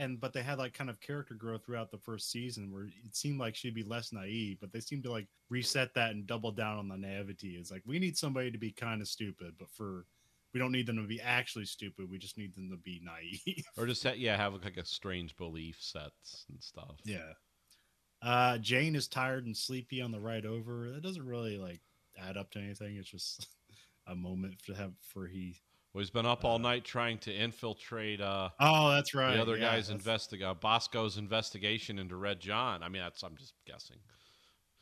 [0.00, 3.14] and but they had like kind of character growth throughout the first season where it
[3.14, 6.50] seemed like she'd be less naive, but they seemed to like reset that and double
[6.50, 7.50] down on the naivety.
[7.50, 10.06] It's like we need somebody to be kind of stupid, but for
[10.52, 12.10] we don't need them to be actually stupid.
[12.10, 13.64] We just need them to be naive.
[13.76, 16.96] or just, yeah, have like a strange belief sets and stuff.
[17.04, 17.32] yeah.
[18.22, 20.90] Uh, Jane is tired and sleepy on the ride over.
[20.90, 21.80] That doesn't really like
[22.18, 22.96] add up to anything.
[22.96, 23.46] It's just
[24.06, 25.56] a moment to have for he.
[25.92, 29.34] Well, he's been up all Uh, night trying to infiltrate uh, Oh, that's right.
[29.34, 32.82] the other yeah, guy's that's- investigate Bosco's investigation into Red John.
[32.82, 33.96] I mean, that's I'm just guessing.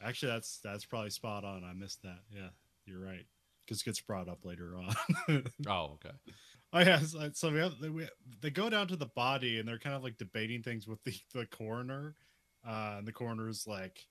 [0.03, 1.65] Actually, that's that's probably spot on.
[1.65, 2.21] I missed that.
[2.31, 2.51] Yeah,
[2.85, 3.25] you're right.
[3.65, 4.95] Because it gets brought up later on.
[5.67, 6.15] Oh, okay.
[6.73, 8.09] oh yeah, so, so we have they, we,
[8.41, 11.15] they go down to the body and they're kind of like debating things with the
[11.35, 12.15] the coroner.
[12.67, 14.05] Uh, and the coroner's like,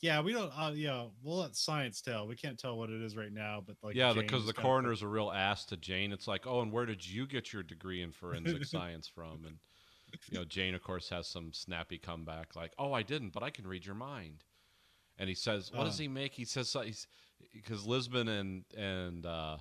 [0.00, 0.50] "Yeah, we don't.
[0.56, 2.26] Uh, yeah, we'll let science tell.
[2.26, 5.08] We can't tell what it is right now, but like, yeah, because the coroner's a
[5.08, 6.12] real ass to Jane.
[6.12, 9.44] It's like, oh, and where did you get your degree in forensic science from?
[9.46, 9.58] And
[10.30, 13.50] you know, Jane, of course, has some snappy comeback like, "Oh, I didn't, but I
[13.50, 14.44] can read your mind."
[15.18, 16.02] And he says, "What does Oh.
[16.02, 16.76] he make?" He says,
[17.52, 19.58] because Lisbon and and uh,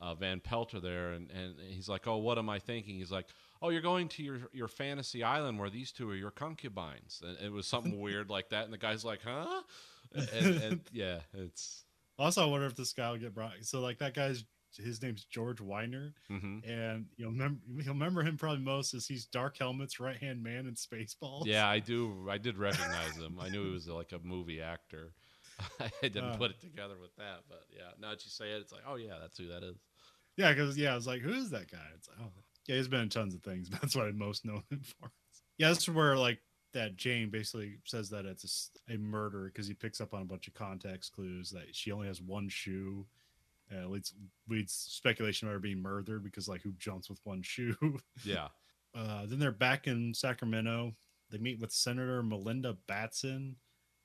[0.00, 3.12] uh, Van Pelt are there, and and he's like, "Oh, what am I thinking?" He's
[3.12, 3.28] like,
[3.62, 7.36] "Oh, you're going to your your fantasy island where these two are your concubines." And
[7.44, 9.62] it was something weird like that, and the guy's like, "Huh?"
[10.14, 10.28] And,
[10.62, 11.84] and yeah, it's
[12.18, 13.52] Also, I wonder if this guy will get brought.
[13.62, 14.44] So, like that guy's
[14.76, 19.26] his name's George Wyner, hmm and you'll remember you'll remember him probably most as he's
[19.26, 21.46] Dark Helmet's right hand man in Spaceballs.
[21.46, 21.68] yeah.
[21.68, 22.26] I do.
[22.30, 23.38] I did recognize him.
[23.40, 25.12] I knew he was like a movie actor.
[25.80, 26.36] I didn't Uh.
[26.36, 27.90] put it together with that, but yeah.
[28.00, 29.76] Now that you say it, it's like, oh yeah, that's who that is.
[30.36, 31.84] yeah, because yeah, I was like, who is that guy?
[31.96, 32.30] It's like, oh,
[32.66, 35.10] yeah, he's been in tons of things, that's what I most know him for.
[35.58, 36.38] Yeah, that's where like
[36.72, 40.46] that Jane basically says that it's a murder because he picks up on a bunch
[40.46, 43.06] of context clues that she only has one shoe.
[43.72, 44.14] Uh, leads
[44.48, 47.76] leads speculation about her being murdered because like who jumps with one shoe.
[48.24, 48.48] Yeah.
[48.92, 50.92] Uh, then they're back in Sacramento.
[51.30, 53.54] They meet with Senator Melinda Batson.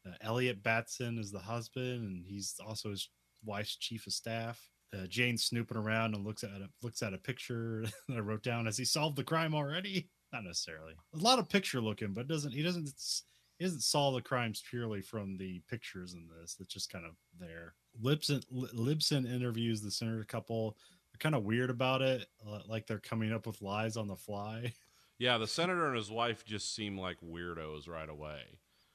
[0.05, 3.09] Uh, Elliot Batson is the husband, and he's also his
[3.43, 4.69] wife's chief of staff.
[4.93, 8.43] Uh, Jane's snooping around and looks at a, looks at a picture that I wrote
[8.43, 8.65] down.
[8.65, 10.10] Has he solved the crime already?
[10.34, 10.93] Not necessarily.
[11.13, 12.91] A lot of picture looking, but doesn't he doesn't
[13.58, 16.58] he doesn't solve the crimes purely from the pictures in this.
[16.60, 17.74] It's just kind of there.
[18.02, 20.78] Lisbon Lisbon interviews the senator couple.
[21.12, 24.15] They're kind of weird about it, uh, like they're coming up with lies on the
[24.15, 24.74] fly.
[25.17, 28.41] Yeah, the senator and his wife just seem like weirdos right away.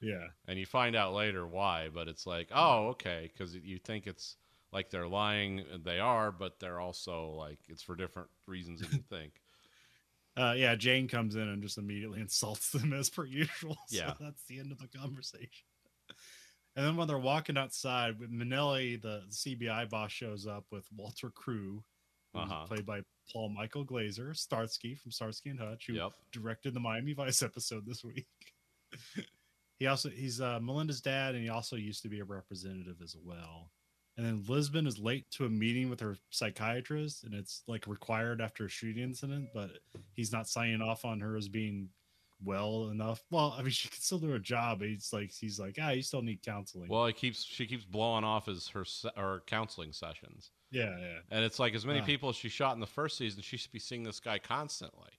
[0.01, 0.27] Yeah.
[0.47, 4.37] And you find out later why, but it's like, oh, okay, because you think it's
[4.71, 9.03] like they're lying, they are, but they're also like it's for different reasons than you
[9.09, 9.41] think.
[10.37, 13.77] Uh, yeah, Jane comes in and just immediately insults them as per usual.
[13.87, 14.13] So Yeah.
[14.19, 15.65] that's the end of the conversation.
[16.77, 21.83] And then when they're walking outside, Minelli, the CBI boss, shows up with Walter Crew,
[22.33, 22.65] Uh-huh.
[22.65, 26.13] played by Paul Michael Glaser, Starsky from Starsky and Hutch, who Yep.
[26.31, 28.27] directed the Miami Vice episode this week.
[29.79, 33.17] he also he's uh, Melinda's dad, and he also used to be a representative as
[33.21, 33.69] well.
[34.17, 38.41] And then Lisbon is late to a meeting with her psychiatrist, and it's like required
[38.41, 39.71] after a shooting incident, but
[40.13, 41.87] he's not signing off on her as being
[42.43, 43.23] well enough.
[43.31, 44.79] Well, I mean, she can still do her job.
[44.79, 46.89] But he's like, he's like, ah, you still need counseling.
[46.89, 48.83] Well, it keeps she keeps blowing off as her
[49.15, 52.05] or counseling sessions, yeah, yeah, and it's like as many Ah.
[52.05, 55.09] people as she shot in the first season, she should be seeing this guy constantly.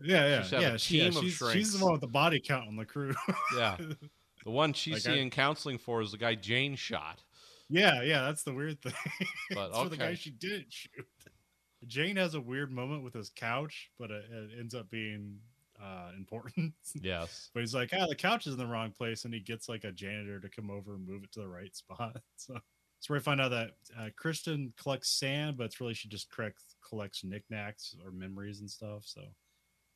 [0.00, 0.76] yeah, yeah, should have a yeah.
[0.76, 3.14] She, yeah of she's, she's the one with the body count on the crew.
[3.56, 3.76] Yeah,
[4.44, 7.24] the one she's Like I- seeing counseling for is the guy Jane shot.
[7.70, 8.94] Yeah, yeah, that's the weird thing.
[9.54, 11.06] But, it's for the guy she didn't shoot.
[11.86, 15.38] Jane has a weird moment with his couch, but it, it ends up being
[15.80, 16.74] uh, important.
[17.00, 17.50] Yes.
[17.54, 19.84] but he's like, ah, the couch is in the wrong place, and he gets like
[19.84, 22.20] a janitor to come over and move it to the right spot.
[22.36, 22.58] So
[22.98, 26.30] it's where we find out that uh, Kristen collects sand, but it's really she just
[26.30, 29.04] collects collects knickknacks or memories and stuff.
[29.04, 29.22] So,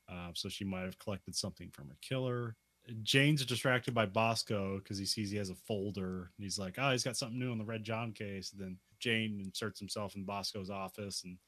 [0.09, 2.55] uh, so she might have collected something from her killer.
[3.03, 6.31] Jane's distracted by Bosco because he sees he has a folder.
[6.37, 8.53] And he's like, oh, he's got something new on the Red John case.
[8.53, 11.39] And then Jane inserts himself in Bosco's office, and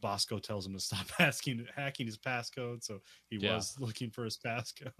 [0.00, 2.84] Bosco tells him to stop asking hacking his passcode.
[2.84, 3.54] So he Yeah.
[3.56, 4.92] was looking for his passcode.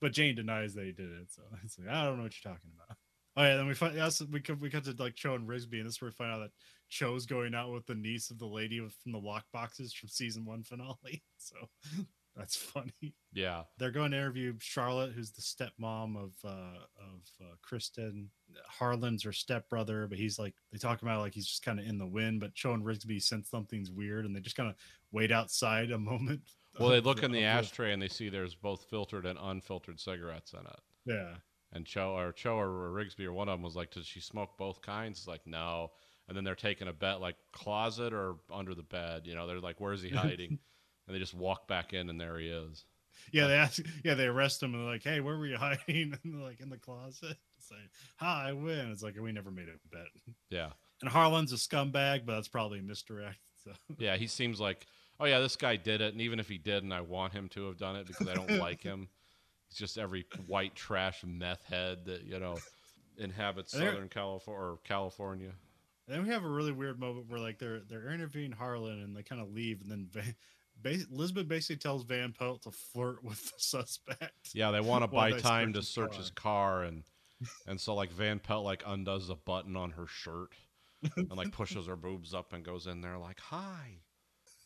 [0.00, 1.32] but Jane denies that he did it.
[1.32, 2.96] So it's like, I don't know what you're talking about.
[3.36, 3.96] Oh yeah, then we find
[4.30, 6.30] we come we cut to like Cho and Rigsby, and this is where we find
[6.30, 6.52] out that
[6.88, 10.08] Cho's going out with the niece of the lady with- from the lock boxes from
[10.08, 11.24] season one finale.
[11.36, 11.56] So
[12.36, 13.14] that's funny.
[13.32, 13.62] Yeah.
[13.78, 18.30] They're going to interview Charlotte, who's the stepmom of uh, of uh, Kristen.
[18.68, 21.98] Harlan's her stepbrother, but he's like they talk about like he's just kind of in
[21.98, 22.40] the wind.
[22.40, 24.76] But Cho and Rigsby sense something's weird, and they just kind of
[25.12, 26.42] wait outside a moment.
[26.78, 30.52] Well, they look in the ashtray and they see there's both filtered and unfiltered cigarettes
[30.52, 30.80] in it.
[31.06, 31.34] Yeah,
[31.72, 34.56] And Cho or Cho or Rigsby or one of them was like, "Does she smoke
[34.58, 35.92] both kinds?" It's like, "No."
[36.26, 39.26] And then they're taking a bet, like closet or under the bed.
[39.26, 40.58] You know, they're like, "Where's he hiding?"
[41.06, 42.84] And they just walk back in, and there he is.
[43.32, 43.46] yeah.
[43.46, 46.34] They ask, yeah, they arrest him and they're like, "Hey, where were you hiding?" And
[46.34, 49.68] they're like, "In the closet." It's like, "Hi, I win." It's like we never made
[49.68, 50.08] a bet.
[50.50, 53.38] Yeah, And Harlan's a scumbag, but that's probably a misdirect.
[53.64, 54.16] So yeah.
[54.16, 54.86] He seems like,
[55.18, 57.66] oh yeah, this guy did it, and even if he didn't, I want him to
[57.68, 59.08] have done it because I don't like him.
[59.70, 62.58] He's just every white trash meth head that you know
[63.16, 65.52] inhabits there- Southern California or California.
[66.06, 69.16] And then we have a really weird moment where like they're they're interviewing Harlan and
[69.16, 70.08] they kind of leave, and then
[70.82, 74.50] Van, ba- Lisbeth basically tells Van Pelt to flirt with the suspect.
[74.54, 76.18] Yeah, they want to buy time to search car.
[76.18, 77.04] his car, and
[77.66, 80.50] and so like Van Pelt like undoes a button on her shirt
[81.16, 84.00] and like pushes her boobs up and goes in there like, "Hi,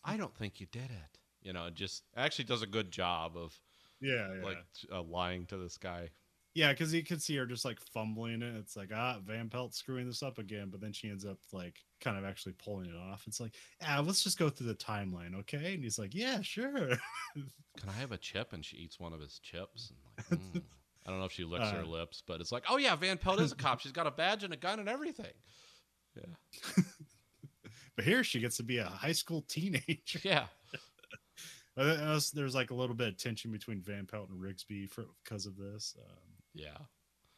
[0.04, 3.58] I don't think you did it." You know, just actually does a good job of
[4.00, 4.58] Yeah, yeah, like
[4.92, 6.10] uh, lying to this guy.
[6.58, 8.56] Yeah, because you could see her just like fumbling it.
[8.56, 11.84] It's like ah, Van Pelt screwing this up again, but then she ends up like
[12.00, 13.22] kind of actually pulling it off.
[13.28, 15.74] It's like ah, let's just go through the timeline, okay?
[15.74, 16.88] And he's like, yeah, sure.
[17.34, 18.52] Can I have a chip?
[18.52, 19.92] And she eats one of his chips.
[20.30, 20.62] And like, mm.
[21.06, 23.18] I don't know if she licks her Uh, lips, but it's like, oh yeah, Van
[23.18, 23.78] Pelt is a cop.
[23.78, 25.32] She's got a badge and a gun and everything.
[26.16, 26.82] Yeah,
[27.94, 30.18] but here she gets to be a high school teenager.
[30.24, 30.46] yeah,
[31.76, 35.46] Uh, there's- like a little bit of tension between Van Pelt and Rigsby for because
[35.46, 35.94] of this.
[36.00, 36.27] Um,
[36.58, 36.78] yeah.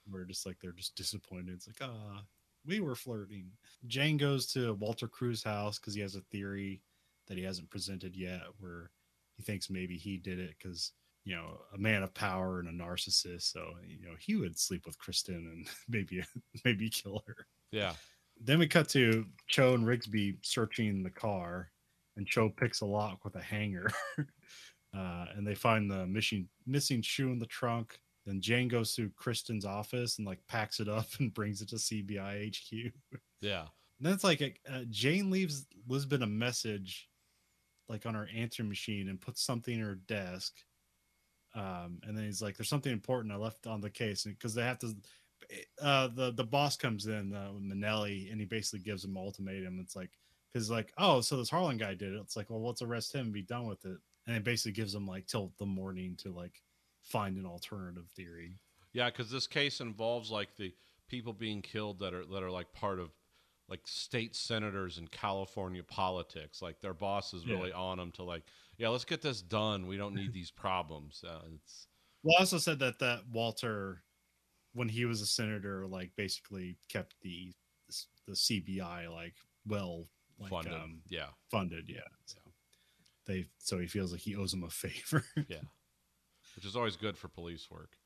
[0.09, 1.55] where just like they're just disappointed.
[1.55, 2.23] It's like, ah,
[2.67, 3.51] we were flirting.
[3.87, 6.83] Jane goes to Walter Cruz's house because he has a theory
[7.29, 8.91] that he hasn't presented yet, where
[9.37, 10.93] he thinks maybe he did it because
[11.25, 14.87] you know a man of power and a narcissist, so you know he would sleep
[14.87, 16.23] with Kristen and maybe
[16.65, 17.47] maybe kill her.
[17.71, 17.95] Yeah.
[18.43, 21.71] Then we cut to Cho and Rigsby searching the car,
[22.17, 23.87] and Cho picks a lock with a hanger,
[24.97, 27.99] uh, and they find the missing missing shoe in the trunk.
[28.31, 31.77] Then Jane goes to Kristen's office and like packs it up and brings it to
[31.77, 32.93] CBI HQ.
[33.41, 33.63] Yeah.
[33.63, 37.09] And then it's like uh, Jane leaves Lisbon a message,
[37.89, 40.55] like on her answering machine, and puts something in her desk.
[41.57, 44.63] Um, and then he's like, "There's something important I left on the case," because they
[44.63, 44.95] have to.
[45.83, 49.81] Uh, the the boss comes in, uh, Minelli, and he basically gives him ultimatum.
[49.81, 50.11] It's like,
[50.53, 52.21] because like, oh, so this Harlan guy did it.
[52.21, 53.99] It's like, well, let's arrest him and be done with it.
[54.27, 56.63] And it basically gives him like till the morning to like
[57.11, 58.59] find an alternative theory.
[58.93, 60.73] Yeah, because this case involves like the
[61.09, 63.11] people being killed that are that are like part of
[63.69, 66.61] like state senators in California politics.
[66.61, 67.55] Like their boss is Yeah.
[67.55, 68.43] really on them to like,
[68.79, 69.87] yeah, let's get this done.
[69.87, 71.23] We don't need these problems.
[71.27, 71.87] Uh, it's
[72.25, 74.03] Well, I also said that that Walter,
[74.73, 77.53] when he was a senator, like basically kept the
[78.27, 79.35] the CBI like
[79.67, 80.07] well
[80.39, 80.73] like funded.
[80.75, 81.89] um yeah, funded.
[81.89, 82.01] Yeah.
[82.25, 82.39] So
[83.27, 85.25] they so he feels like he owes them a favor.
[85.49, 85.59] yeah,
[86.57, 87.97] which is always good for police work.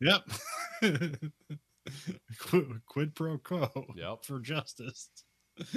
[0.00, 0.22] yep.
[2.38, 3.70] quid, quid pro quo.
[3.94, 4.24] Yep.
[4.24, 5.08] For justice.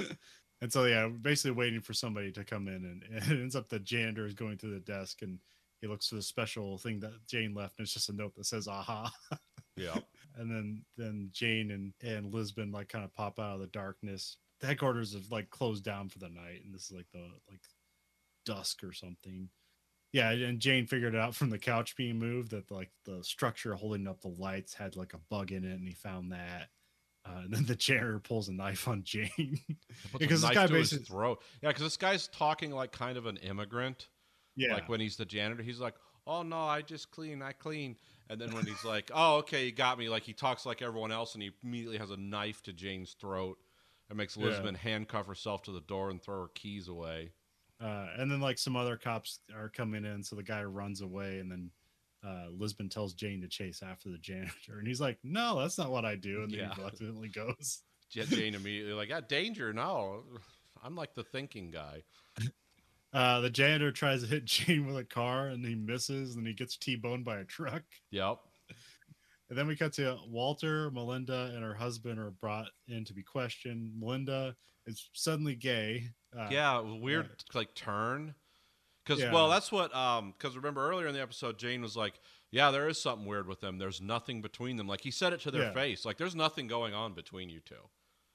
[0.60, 3.68] and so yeah, basically waiting for somebody to come in, and, and it ends up
[3.68, 5.38] that janitor is going to the desk and
[5.80, 8.44] he looks for the special thing that Jane left, and it's just a note that
[8.44, 9.10] says "aha."
[9.76, 9.96] Yeah,
[10.36, 14.36] and then then Jane and and Lisbon like kind of pop out of the darkness.
[14.60, 17.62] The headquarters have like closed down for the night, and this is like the like
[18.44, 19.48] dusk or something.
[20.12, 23.74] Yeah, and Jane figured it out from the couch being moved that like the structure
[23.74, 26.68] holding up the lights had like a bug in it, and he found that.
[27.24, 29.58] Uh, and then the janitor pulls a knife on Jane.
[30.18, 31.42] Because this guy basically- throat.
[31.62, 34.08] Yeah, because this guy's talking like kind of an immigrant.
[34.56, 35.94] yeah, Like when he's the janitor, he's like,
[36.26, 37.96] "Oh no, I just clean, I clean."
[38.28, 41.12] And then when he's like, "Oh, okay, you got me," like he talks like everyone
[41.12, 43.58] else, and he immediately has a knife to Jane's throat.
[44.08, 44.72] and makes Yeah.
[44.82, 47.30] Handcuff herself to the door and throw her keys away.
[47.80, 51.38] Uh, and then like some other cops are coming in, so the guy runs away,
[51.38, 51.70] and then
[52.22, 55.90] uh, Lisbon tells Jane to chase after the janitor, and he's like, "No, that's not
[55.90, 56.74] what I do," and then Yeah.
[56.74, 57.82] he reluctantly goes.
[58.10, 59.72] Jane immediately like, "Yeah, danger!
[59.72, 60.24] No,
[60.82, 62.02] I'm like the thinking guy."
[63.12, 66.52] Uh, the janitor tries to hit Jane with a car, and he misses, and he
[66.52, 67.82] gets t-boned by a truck.
[68.12, 68.38] Yep.
[69.48, 73.24] And then we cut to Walter, Melinda, and her husband are brought in to be
[73.24, 73.90] questioned.
[73.98, 74.54] Melinda
[74.86, 76.04] is suddenly gay.
[76.36, 78.34] Uh, yeah, weird like turn.
[79.04, 79.32] Because Yeah.
[79.32, 80.32] well, that's what um.
[80.38, 82.20] Because remember earlier in the episode, Jane was like,
[82.50, 83.78] "Yeah, there is something weird with them.
[83.78, 85.72] There's nothing between them." Like he said it to their Yeah.
[85.72, 86.04] face.
[86.04, 87.74] Like there's nothing going on between you two.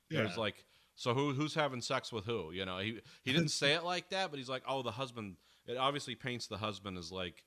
[0.10, 0.24] yeah.
[0.24, 0.66] There's like,
[0.96, 2.52] so who who's having sex with who?
[2.52, 5.38] You know, he he didn't say it like that, but he's like, oh, the husband.
[5.68, 7.44] It obviously paints the husband as like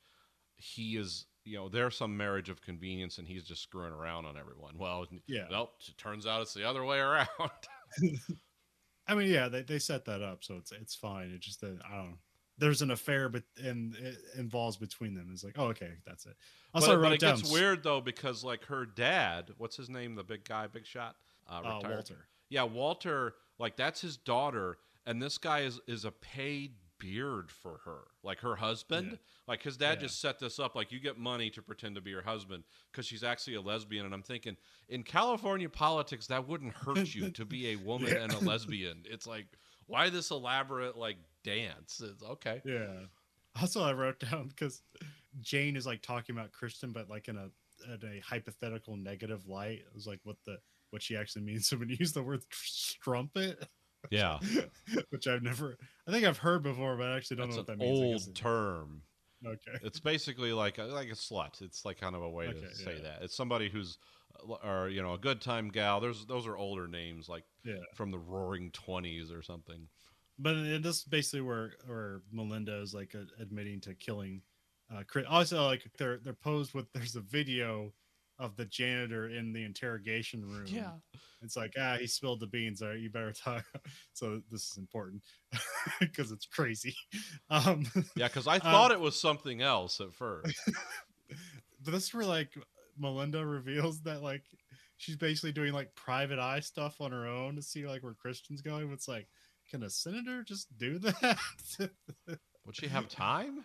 [0.57, 1.26] he is.
[1.44, 4.76] You know, there's some marriage of convenience, and he's just screwing around on everyone.
[4.76, 5.46] Well, Yeah.
[5.51, 5.72] nope.
[5.88, 7.28] It turns out it's the other way around.
[9.09, 11.31] I mean, yeah, they, they set that up, so it's it's fine.
[11.31, 12.19] It just that I don't know.
[12.59, 15.31] There's an affair, but and it involves between them.
[15.33, 16.37] It's like, oh, okay, that's it.
[16.75, 19.77] Also, I but, wrote but it down gets weird though because like her dad, what's
[19.77, 21.17] his name, the big guy, big shot,
[21.49, 21.81] uh, Uh.
[21.89, 22.29] Walter.
[22.51, 23.35] Yeah, Walter.
[23.59, 28.40] Like that's his daughter, and this guy is is a paid beard for her, like
[28.40, 29.09] her husband.
[29.12, 29.16] Yeah.
[29.46, 30.07] Like his dad Yeah.
[30.07, 30.74] just set this up.
[30.74, 34.05] Like you get money to pretend to be your husband because she's actually a lesbian.
[34.05, 34.57] And I'm thinking
[34.88, 38.24] in California politics that wouldn't hurt you to be a woman Yeah.
[38.24, 39.03] and a lesbian.
[39.05, 39.46] It's like
[39.86, 42.01] why this elaborate like dance?
[42.05, 42.61] It's okay.
[42.64, 43.07] Yeah.
[43.61, 44.82] Also, I wrote down because
[45.40, 47.49] Jane is like talking about Kristen, but like in a
[47.92, 49.78] in a hypothetical negative light.
[49.78, 50.59] It was like what the
[50.90, 51.68] what she actually means.
[51.68, 53.66] So when you use the word strumpet,
[54.11, 54.38] Yeah,
[55.11, 55.76] which I've never,
[56.07, 58.26] I think I've heard before, but I actually don't that's know what that means.
[58.26, 59.03] Old term.
[59.46, 59.78] okay.
[59.82, 61.61] It's basically like a, like a slut.
[61.62, 63.03] It's like kind of a way Okay, to say yeah.
[63.03, 63.22] that.
[63.22, 63.99] It's somebody who's
[64.49, 66.01] uh, or you know a good time gal.
[66.01, 67.74] There's those are older names like Yeah.
[67.94, 69.88] from the Roaring Twenties or something.
[70.38, 74.42] But this is basically where where Melinda is like admitting to killing.
[74.94, 75.26] Uh, Chris.
[75.28, 77.92] Also, like they're they're posed with there's a video
[78.39, 80.66] of the janitor in the interrogation room.
[80.66, 80.93] Yeah.
[81.43, 82.82] It's like, ah, he spilled the beans.
[82.82, 83.64] All right, you better talk.
[84.12, 85.22] So this is important
[86.01, 86.95] because it's crazy.
[87.51, 87.86] Um,
[88.16, 90.55] Yeah, because I thought it was something else at first.
[91.84, 92.51] but this is where like
[92.99, 94.43] Melinda reveals that like
[94.99, 98.61] she's basically doing like private eye stuff on her own to see like where Kristen's
[98.61, 98.93] going.
[98.93, 99.28] It's like,
[99.70, 101.39] can a senator just do that?
[102.66, 103.64] Would she have time?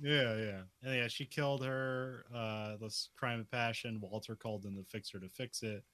[0.00, 0.60] Yeah, yeah.
[0.82, 2.24] And yeah, she killed her.
[2.34, 4.00] Uh this crime of passion.
[4.00, 5.84] Walter called in the fixer to fix it.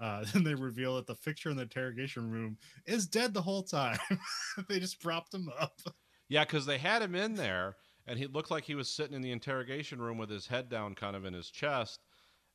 [0.00, 3.62] Uh, then they reveal that the fixture in the interrogation room is dead the whole
[3.62, 3.98] time.
[4.68, 5.80] they just propped him up.
[6.28, 7.76] Yeah, because they had him in there,
[8.06, 10.94] and he looked like he was sitting in the interrogation room with his head down,
[10.94, 12.00] kind of in his chest.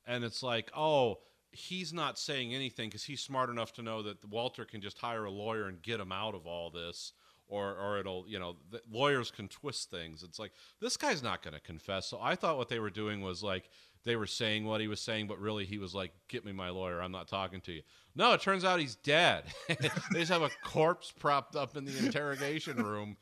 [0.06, 1.18] And it's like, oh,
[1.52, 5.26] he's not saying anything because he's smart enough to know that Walter can just hire
[5.26, 7.14] a lawyer and get him out of all this,
[7.52, 10.24] or or it'll, you know, the, lawyers can twist things.
[10.24, 12.08] It's like this guy's not going to confess.
[12.08, 13.70] So I thought what they were doing was like
[14.04, 16.70] they were saying what he was saying, but really he was like, "Get me my
[16.70, 16.99] lawyer.
[17.02, 17.82] I'm not talking to you."
[18.16, 19.43] No, it turns out he's dead.
[19.68, 19.89] they
[20.20, 23.18] just have a corpse propped up in the interrogation room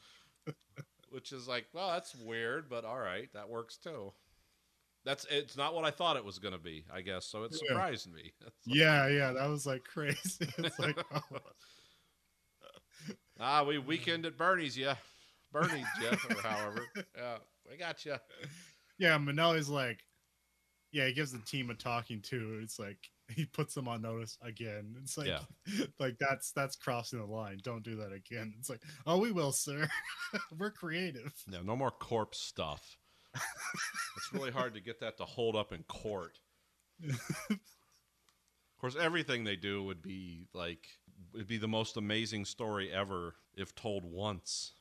[1.11, 4.13] which is like, well, that's weird, but all right, that works too.
[5.05, 7.25] That's it's not what I thought it was going to be, I guess.
[7.25, 7.69] So it Yeah.
[7.69, 8.33] surprised me.
[8.43, 10.47] Like, Yeah, yeah, that was like crazy.
[10.57, 11.39] It's like, oh.
[13.39, 14.95] Ah, we weekend at Bernie's, yeah,
[15.51, 16.85] Bernie's, yeah, or however,
[17.17, 17.37] yeah,
[17.69, 18.15] we got you.
[18.97, 19.99] yeah, Minelli's like,
[20.91, 22.59] yeah, he gives the team a talking to.
[22.61, 22.97] It's like
[23.29, 24.95] he puts them on notice again.
[25.01, 25.39] It's like, Yeah.
[25.99, 27.59] like that's that's crossing the line.
[27.63, 28.53] Don't do that again.
[28.59, 29.87] It's like, oh, we will, sir.
[30.57, 31.33] We're creative.
[31.47, 32.97] No, no more corpse stuff.
[33.35, 36.39] it's really hard to get that to hold up in court.
[37.07, 37.59] of
[38.81, 40.87] course, everything they do would be like
[41.33, 44.73] would be the most amazing story ever if told once.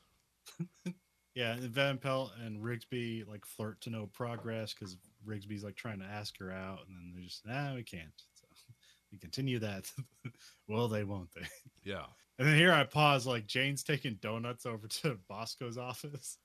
[1.35, 5.99] Yeah, and Van Pelt and Rigsby like flirt to no progress because Rigsby's like trying
[5.99, 8.11] to ask her out, and then they're just, nah, we can't.
[8.53, 8.73] So
[9.13, 9.89] we continue that.
[10.67, 11.47] well, they won't they?
[11.83, 12.05] Yeah.
[12.37, 16.37] And then here I pause, like Jane's taking donuts over to Bosco's office.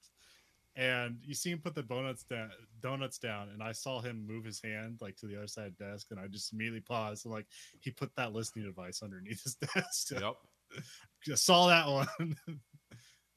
[0.77, 2.51] And you see him put the donuts down,
[2.81, 5.79] donuts down, and I saw him move his hand like to the other side of
[5.79, 7.27] the desk, and I just immediately paused.
[7.27, 7.47] And like
[7.81, 10.11] he put that listening device underneath his desk.
[10.11, 10.35] Yep.
[11.25, 12.37] Just saw that one.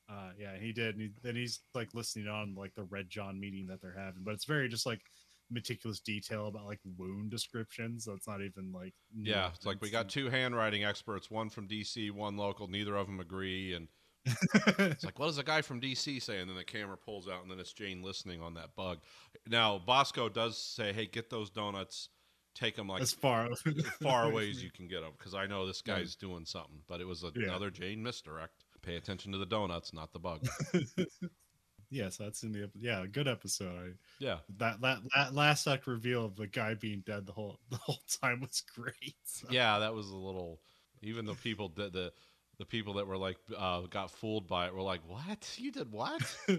[0.10, 0.96] uh, yeah, he did.
[0.96, 4.24] And he, then he's like listening on like the Red John meeting that they're having,
[4.24, 5.02] but it's very just like
[5.50, 8.06] meticulous detail about like wound descriptions.
[8.06, 11.68] So it's not even like Yeah, it's like we got two handwriting experts, one from
[11.68, 12.68] DC, one local.
[12.68, 13.88] Neither of them agree, and
[14.80, 16.40] it's like, what does the guy from DC say?
[16.40, 19.00] And then the camera pulls out, and then it's Jane listening on that bug.
[19.48, 22.10] Now Bosco does say, "Hey, get those donuts,
[22.56, 23.62] take them like as far as
[24.02, 27.02] far away as you can get them, because I know this guy's doing something." But
[27.02, 27.46] it was Yeah.
[27.46, 28.66] another Jane misdirect.
[28.82, 30.48] Pay attention to the donuts, not the bug.
[31.90, 33.68] yes, that's in the yeah, good episode.
[33.78, 37.60] I, yeah, that that that last act reveal of the guy being dead the whole
[37.70, 39.16] the whole time was great.
[39.26, 40.60] So, yeah, that was a little.
[41.04, 42.12] Even the people that the
[42.60, 45.54] the people that were like uh, got fooled by it were like, "What?
[45.58, 46.22] You did what?"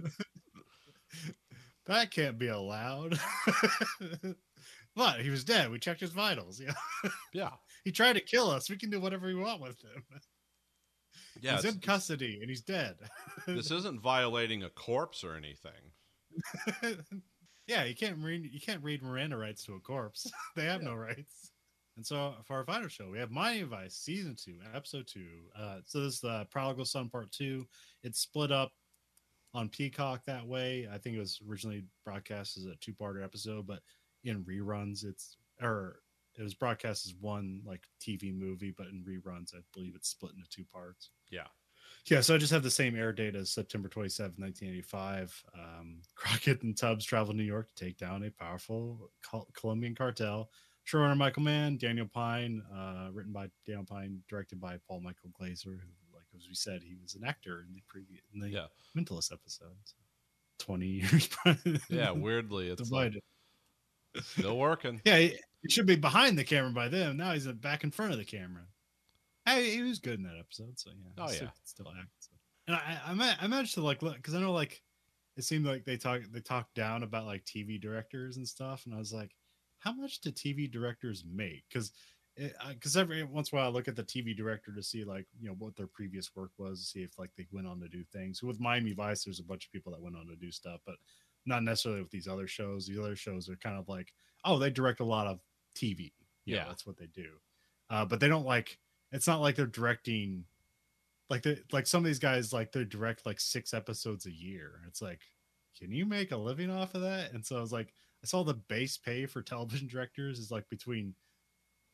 [1.86, 3.18] that can't be allowed.
[4.96, 5.70] but he was dead.
[5.70, 6.61] We checked his vitals.
[6.61, 6.74] Yeah,
[7.32, 7.51] yeah,
[7.84, 8.70] he tried to kill us.
[8.70, 10.05] We can do whatever we want with him.
[11.40, 11.57] yeah.
[11.57, 12.96] he's in custody and he's dead.
[13.46, 15.72] this isn't violating a corpse or anything.
[17.66, 20.30] yeah, you can't read you can't read Miranda rights to a corpse.
[20.55, 21.51] they have no rights.
[21.99, 25.26] And so for our final show, we have Miami Vice season two, episode two.
[25.59, 27.66] Uh, so this is the Prodigal Son part two.
[28.05, 28.70] It's split up
[29.53, 30.86] on Peacock that way.
[30.88, 33.80] I think it was originally broadcast as a two-parter episode, but
[34.22, 35.99] in reruns, it's or
[36.38, 40.34] it was broadcast as one like TV movie, but in reruns, I believe it's split
[40.36, 41.11] into two parts.
[41.32, 41.49] Yeah,
[42.09, 45.44] Yeah, so I just have the same air date as September 27, 1985.
[45.53, 49.96] Um, Crockett and Tubbs travel to New York to take down a powerful Col- Colombian
[49.96, 50.49] cartel.
[50.89, 55.70] Showrunner Michael Mann, Daniel Pyne, uh, written by Daniel Pyne, directed by Paul Michael Glaser,
[55.70, 58.66] who, like as we said, he was an actor in the previous in the yeah,
[58.97, 59.95] Mentalist episodes.
[60.61, 61.28] 20 years
[61.89, 62.11] yeah.
[62.11, 63.12] Weirdly, it's like
[64.22, 65.01] still working.
[65.05, 67.16] Yeah, he, he should be behind the camera by then.
[67.16, 68.62] Now he's uh, back in front of the camera.
[69.45, 71.24] Hey, he was good in that episode, so yeah.
[71.24, 71.51] Oh, yeah.
[71.64, 72.09] still act.
[72.20, 72.30] So.
[72.66, 74.82] And I, I, I managed to like look because I know like
[75.36, 78.95] it seemed like they talk they talk down about like TV directors and stuff, and
[78.95, 79.30] I was like,
[79.79, 81.64] how much do TV directors make?
[81.68, 81.93] Because
[82.68, 85.26] because every once in a while I look at the TV director to see like
[85.41, 88.05] you know what their previous work was, see if like they went on to do
[88.12, 88.43] things.
[88.43, 90.97] With Miami Vice, there's a bunch of people that went on to do stuff, but
[91.47, 92.87] not necessarily with these other shows.
[92.87, 94.12] The other shows are kind of like,
[94.45, 95.41] oh, they direct a lot of
[95.76, 96.12] TV.
[96.45, 96.64] Yeah, Yeah.
[96.68, 97.31] that's what they do.
[97.91, 98.79] Uh, but they don't like.
[99.11, 100.45] It's not like they're directing.
[101.31, 104.83] Like they like some of these guys like they direct like six episodes a year.
[104.87, 105.20] It's like,
[105.79, 107.33] can you make a living off of that?
[107.33, 110.68] And so I was like, I saw the base pay for television directors is like
[110.68, 111.14] between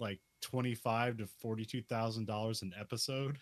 [0.01, 3.39] like twenty five to forty two thousand dollars an episode.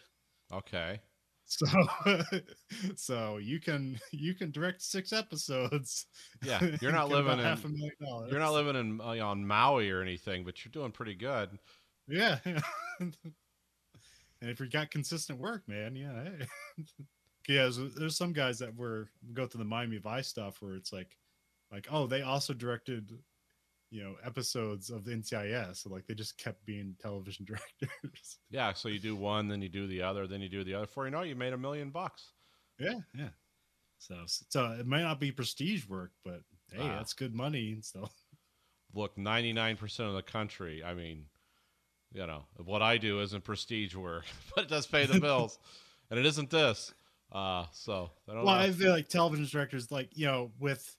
[0.52, 1.00] Okay.
[1.44, 1.66] So,
[2.96, 6.06] so you can you can direct six episodes.
[6.42, 8.30] Yeah, you're not living in- half a million dollars.
[8.30, 11.58] You're not living in uh, on Maui or anything, but you're doing pretty good.
[12.08, 12.38] Yeah.
[12.44, 13.14] and
[14.40, 16.24] if you got consistent work, man, yeah.
[16.24, 16.46] Hey.
[17.48, 20.92] yeah, there's, there's some guys that were go through the Miami Vice stuff where it's
[20.92, 21.16] like,
[21.72, 23.10] like, oh, they also directed,
[23.90, 25.78] you know, episodes of the NCIS.
[25.82, 28.38] So like they just kept being television directors.
[28.50, 30.86] Yeah, so you do one, then you do the other, then you do the other.
[30.86, 32.32] Before you know, you made a million bucks.
[32.78, 33.28] yeah, yeah.
[33.98, 36.40] So so it might not be prestige work, but
[36.72, 36.96] hey, Ah.
[36.96, 38.12] that's good money stuff.
[38.94, 40.82] Look, 99% of the country.
[40.84, 41.26] I mean,
[42.12, 45.58] you know, what I do isn't prestige work, but it does pay the bills,
[46.10, 46.92] and it isn't this.
[47.30, 48.60] Uh, so I don't Well, know.
[48.60, 50.94] I feel like television directors, like you know, with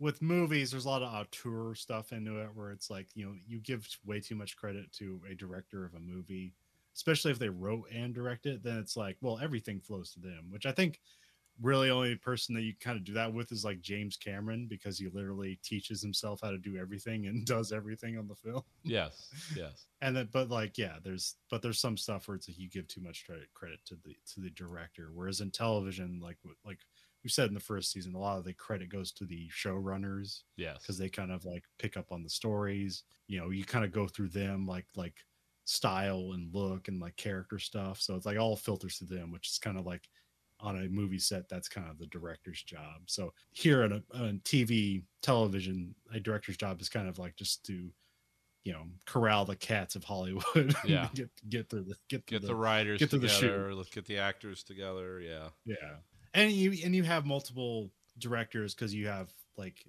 [0.00, 3.34] with movies, there's a lot of auteur stuff into it where it's like you know
[3.46, 6.54] you give way too much credit to a director of a movie,
[6.96, 8.62] especially if they wrote and directed.
[8.62, 11.00] Then it's like, well, everything flows to them, which I think
[11.60, 14.98] really only person that you kind of do that with is like James Cameron because
[14.98, 18.62] he literally teaches himself how to do everything and does everything on the film.
[18.82, 19.86] yes, yes.
[20.00, 22.88] And then, but like, yeah, there's but there's some stuff where it's like you give
[22.88, 26.78] too much credit credit to the to the director, whereas in television, like like
[27.22, 30.42] we said in the first season, a lot of the credit goes to the showrunners
[30.56, 30.78] Yes.
[30.80, 33.04] because they kind of like pick up on the stories.
[33.28, 35.14] You know, you kind of go through them like like
[35.64, 38.00] style and look and like character stuff.
[38.00, 40.08] So it's like all filters to them, which is kind of like
[40.58, 43.02] on a movie set, that's kind of the director's job.
[43.06, 47.64] So here on, a, on TV, television, a director's job is kind of like just
[47.66, 47.90] to,
[48.64, 50.74] you know, corral the cats of Hollywood.
[50.84, 51.08] Yeah.
[51.14, 53.42] get get through the get through Get the writers get to the shoot.
[53.48, 53.74] together.
[53.74, 55.20] Let's get the actors together.
[55.20, 55.48] Yeah.
[55.64, 55.96] yeah
[56.34, 59.84] and you and you have multiple directors because you have like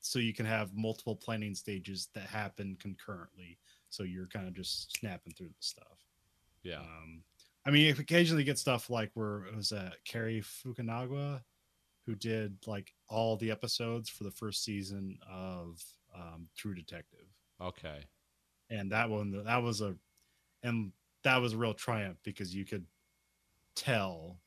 [0.00, 3.58] so you can have multiple planning stages that happen concurrently
[3.88, 5.98] so you're kind of just snapping through the stuff
[6.62, 6.80] Yeah.
[6.80, 7.24] um
[7.66, 11.42] i mean you occasionally get stuff like where it was uh cary fukunaga
[12.06, 15.82] who did like all the episodes for the first season of
[16.14, 17.26] um, true detective
[17.60, 18.04] Okay.
[18.70, 19.96] and that one that was a
[20.62, 22.86] and that was a real triumph because you could
[23.74, 24.40] tell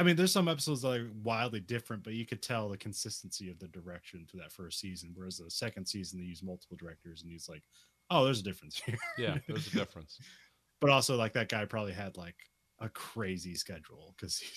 [0.00, 3.48] i mean there's some episodes that are wildly different but you could tell the consistency
[3.50, 7.22] of the direction to that first season whereas the second season they use multiple directors
[7.22, 7.62] and he's like
[8.10, 9.38] oh there's a difference here Yeah.
[9.46, 10.18] There's a difference.
[10.80, 12.34] but also like that guy probably had like
[12.80, 14.48] a crazy schedule because he,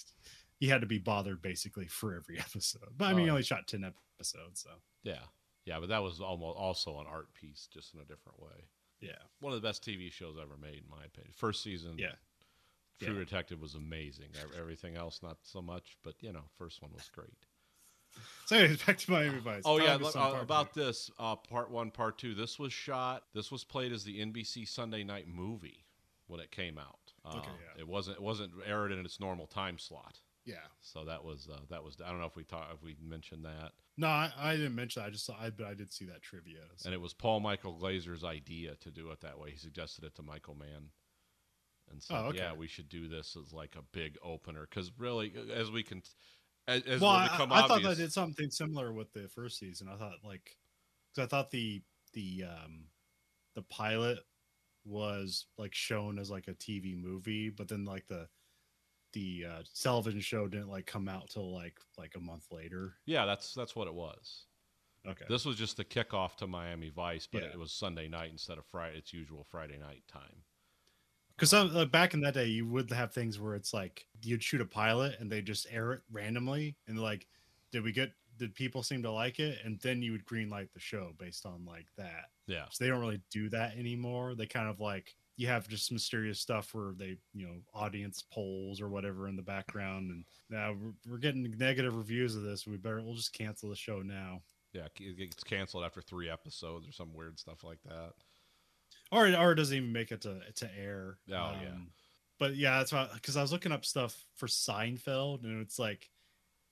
[0.59, 3.67] he had to be bothered basically for every episode but i mean he only shot
[3.67, 3.83] 10
[4.19, 4.69] episodes so
[5.03, 5.19] Yeah.
[5.65, 8.67] Yeah, but that was almost also an art piece, just in a different way.
[8.99, 11.31] yeah One of the best TV shows ever made, in my opinion.
[11.37, 12.15] First season, Yeah.
[13.01, 13.19] True Yeah.
[13.19, 14.29] Detective was amazing.
[14.57, 17.45] Everything else, not so much, but you know, first one was great.
[18.45, 21.71] so anyways, back to miami vice Oh yeah, look, uh, part about this uh, part
[21.71, 22.35] one, part two.
[22.35, 23.23] This was shot.
[23.33, 25.85] This was played as the NBC Sunday night movie
[26.27, 27.13] when it came out.
[27.25, 27.81] Uh, Okay, yeah.
[27.81, 28.17] It wasn't.
[28.17, 30.19] It wasn't aired in its normal time slot.
[30.45, 31.97] yeah So that was uh, that was.
[32.05, 33.71] I don't know if we talked if we mentioned that.
[33.97, 35.01] No, I, I didn't mention.
[35.01, 35.07] That.
[35.07, 35.35] I just saw.
[35.39, 36.59] I, but I did see that trivia.
[36.75, 39.51] so- And it was Paul Michael Glaser's idea to do it that way.
[39.51, 40.89] He suggested it to Michael Mann,
[41.93, 42.39] and said, Oh, okay.
[42.39, 46.03] "Yeah, we should do this as like a big opener." Because really, as we can,
[46.67, 49.87] as, as well, I, I thought obvious, they did something similar with the first season.
[49.87, 50.57] I thought like,
[51.13, 51.81] because I thought the
[52.13, 52.85] the um
[53.55, 54.19] the pilot
[54.85, 58.27] was like shown as like a TV movie, but then like the
[59.13, 62.95] the uh, television show didn't like come out till like like a month later.
[63.05, 64.45] yeah, that's that's what it was.
[65.07, 65.25] Okay.
[65.27, 67.49] This was just the kickoff to Miami Vice, but Yeah.
[67.49, 68.97] it was Sunday night instead of Friday.
[68.97, 70.43] Its usual Friday night time.
[71.37, 74.61] Because uh, back in that day, you would have things where it's like you'd shoot
[74.61, 77.27] a pilot and they just air it randomly, and like,
[77.71, 78.11] did we get?
[78.37, 79.59] Did people seem to like it?
[79.63, 82.25] And then you would green light the show based on like that.
[82.47, 84.33] Yeah, So they don't really do that anymore.
[84.35, 88.81] They kind of like you have just mysterious stuff where they, you know, audience polls
[88.81, 92.67] or whatever in the background, and now we're, we're getting negative reviews of this.
[92.67, 94.41] We better we'll just cancel the show now.
[94.73, 98.13] yeah, it gets canceled after three episodes or some weird stuff like that.
[99.13, 101.19] Or or it doesn't even make it to to air.
[101.29, 101.75] Um, Oh, yeah.
[102.39, 106.09] But yeah, that's why because I was looking up stuff for Seinfeld and it's like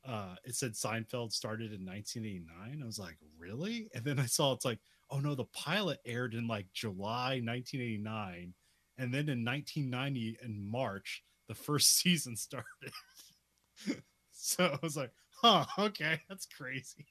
[0.06, 2.82] uh it said Seinfeld started in 1989.
[2.82, 3.90] I was like, really?
[3.94, 4.80] And then I saw it's like,
[5.10, 8.54] oh no, the pilot aired in like July 1989,
[8.98, 12.66] and then in 1990 in March the first season started.
[14.32, 15.12] so I was like,
[15.42, 17.06] huh, okay, that's crazy.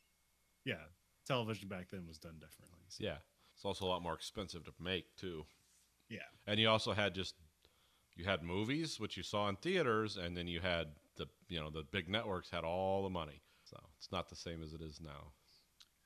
[0.65, 0.85] Yeah,
[1.27, 2.81] television back then was done differently.
[2.89, 3.05] So.
[3.05, 3.19] Yeah,
[3.61, 5.45] it's also a lot more expensive to make too.
[6.09, 6.21] Yeah.
[6.47, 7.35] and you also had just
[8.17, 10.87] you had movies which you saw in theaters, and then you had
[11.19, 13.43] the you know the big networks had all the money.
[13.65, 15.33] So it's not the same as it is now.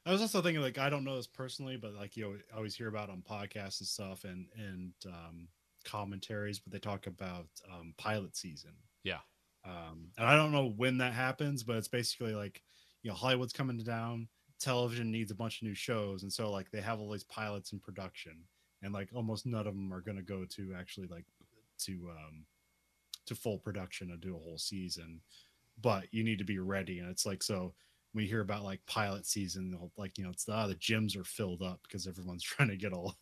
[0.05, 2.89] I was also thinking like I don't know this personally, but like you always hear
[2.89, 5.47] about on podcasts and stuff and and um,
[5.85, 8.73] commentaries, but they talk about um, pilot season.
[9.05, 9.21] Yeah.
[9.65, 12.63] Um, and I don't know when that happens, but it's basically like
[13.05, 14.27] you know Hollywood's coming down,
[14.61, 17.73] television needs a bunch of new shows, and so like they have all these pilots
[17.73, 18.37] in production,
[18.83, 21.25] and like almost none of them are going to go to actually like
[21.79, 22.45] to um
[23.27, 25.21] to full production and do a whole season,
[25.81, 27.75] but you need to be ready, and it's like so
[28.15, 31.63] we hear about like pilot season, like you know, it's ah, the gyms are filled
[31.63, 33.17] up because everyone's trying to get all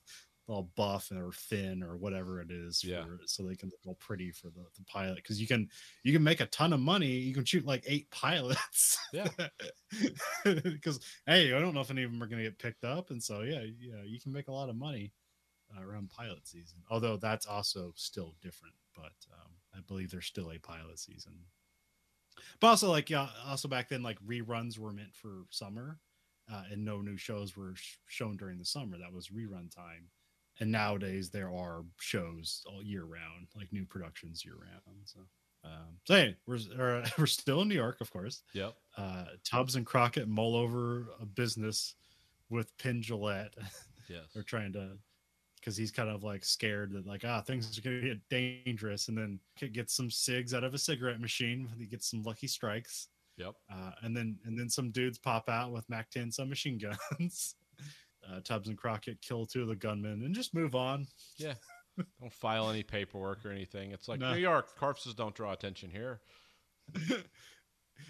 [0.49, 3.05] all buff or thin or whatever it is, for, Yeah.
[3.27, 5.17] so they can look all pretty for the, the pilot.
[5.17, 5.69] Because you can
[6.03, 7.07] you can make a ton of money.
[7.07, 8.99] You can shoot like eight pilots.
[9.13, 9.29] Yeah.
[10.45, 13.11] Because hey, I don't know if any of them are going to get picked up,
[13.11, 15.13] and so yeah, yeah, you can make a lot of money
[15.77, 16.79] uh, around pilot season.
[16.91, 21.35] Although that's also still different, but um, I believe there's still a pilot season.
[22.61, 25.99] But also, like yeah, also back then, like reruns were meant for summer,
[26.53, 28.97] uh, and no new shows were sh- shown during the summer.
[28.99, 30.09] That was rerun time.
[30.63, 34.97] And nowadays there are shows all year round, like new productions year round.
[35.07, 35.19] So,
[35.65, 36.61] um, so hey, we're
[37.19, 38.43] we're still in New York, of course.
[38.53, 38.75] Yep.
[38.97, 41.97] Uh, Tubbs and Crockett mull over a business
[42.49, 43.55] with Penn Jillette.
[44.09, 44.25] Yes.
[44.35, 44.99] They're trying to
[45.57, 49.17] because he's kind of like scared that like ah things are gonna get dangerous, and
[49.17, 49.39] then
[49.73, 51.69] gets some cigs out of a cigarette machine.
[51.79, 53.55] He gets some lucky strikes, Yep.
[53.73, 57.55] uh, and then and then some dudes pop out with Mac 10 submachine guns.
[58.31, 61.07] Uh, Tubbs and Crockett kill two of the gunmen and just move on.
[61.37, 61.55] Yeah.
[62.21, 63.91] don't file any paperwork or anything.
[63.93, 64.33] It's like No.
[64.33, 66.21] New York corpses don't draw attention here.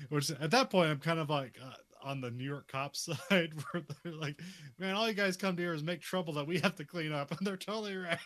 [0.09, 3.53] Which at that point, I'm kind of like uh, on the New York cops side,
[3.73, 4.41] where they're like,
[4.79, 7.13] "Man, all you guys come to here is make trouble that we have to clean
[7.13, 8.19] up," and they're totally right.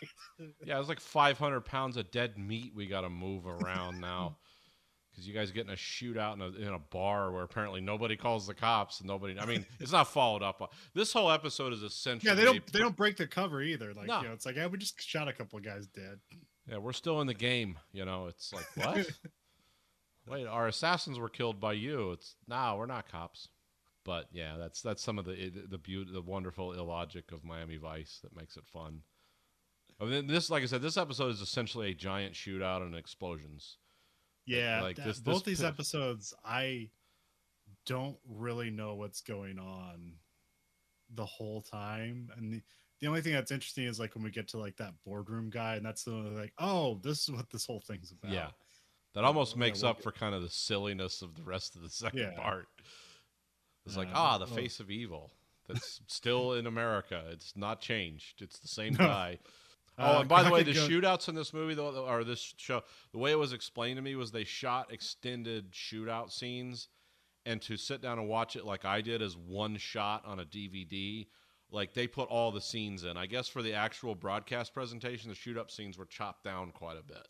[0.63, 4.37] Yeah, it's like 500 pounds of dead meat we got to move around now.
[5.17, 8.15] Because you guys get in a shootout in a, in a bar where apparently nobody
[8.15, 9.39] calls the cops and nobody.
[9.39, 10.61] I mean, it's not followed up.
[10.61, 12.29] on- This whole episode is essentially.
[12.29, 13.93] yeah, they don't they don't break the cover either.
[13.95, 14.21] Like, No.
[14.21, 16.19] you know, it's like, yeah, we just shot a couple of guys dead.
[16.69, 17.79] Yeah, we're still in the game.
[17.93, 19.07] You know, it's like what?
[20.27, 22.11] Wait, our assassins were killed by you.
[22.11, 23.47] It's no, we're not cops.
[24.03, 28.19] But yeah, that's that's some of the the beauty, the wonderful illogic of Miami Vice
[28.23, 29.01] that makes it fun.
[29.99, 33.77] I mean, this, like I said, this episode is essentially a giant shootout and explosions.
[34.47, 36.89] Yeah, like that- this- both this these pi- episodes, I
[37.85, 40.13] don't really know what's going on
[41.13, 42.61] the whole time, and the,
[42.99, 45.75] the only thing that's interesting is like when we get to like that boardroom guy,
[45.75, 48.31] and that's the like, oh, this is what this whole thing's about.
[48.31, 48.49] Yeah,
[49.13, 51.75] that almost yeah, makes we'll up get- for kind of the silliness of the rest
[51.75, 52.31] of the second Yeah.
[52.41, 52.67] part.
[53.85, 55.31] It's like ah, the well- face of evil.
[55.67, 57.25] That's still in America.
[57.31, 58.41] It's not changed.
[58.41, 58.99] It's the same No.
[59.05, 59.39] guy.
[59.99, 62.53] Oh, Uh, and by the way, the go- shootouts in this movie, though, or this
[62.57, 66.87] show, the way it was explained to me was they shot extended shootout scenes,
[67.45, 70.45] and to sit down and watch it like I did as one shot on a
[70.45, 71.27] DVD,
[71.71, 73.17] like they put all the scenes in.
[73.17, 76.97] I guess for the actual broadcast presentation, the shoot up scenes were chopped down quite
[76.97, 77.27] a bit.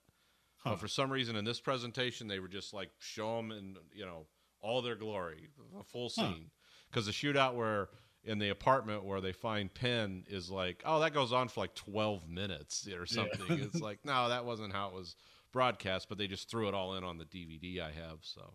[0.58, 0.72] Huh.
[0.72, 4.06] But for some reason, in this presentation, they were just like show them in you
[4.06, 4.26] know
[4.60, 5.50] all their glory,
[5.80, 6.50] a full scene.
[6.90, 7.90] Because the shootout where
[8.28, 11.74] in the apartment where they find Penn is like, oh, that goes on for like
[11.74, 13.46] twelve minutes or something.
[13.50, 15.16] it's like, no, that wasn't how it was
[15.52, 18.20] broadcast, but they just threw it all in on the DVD I have.
[18.22, 18.54] So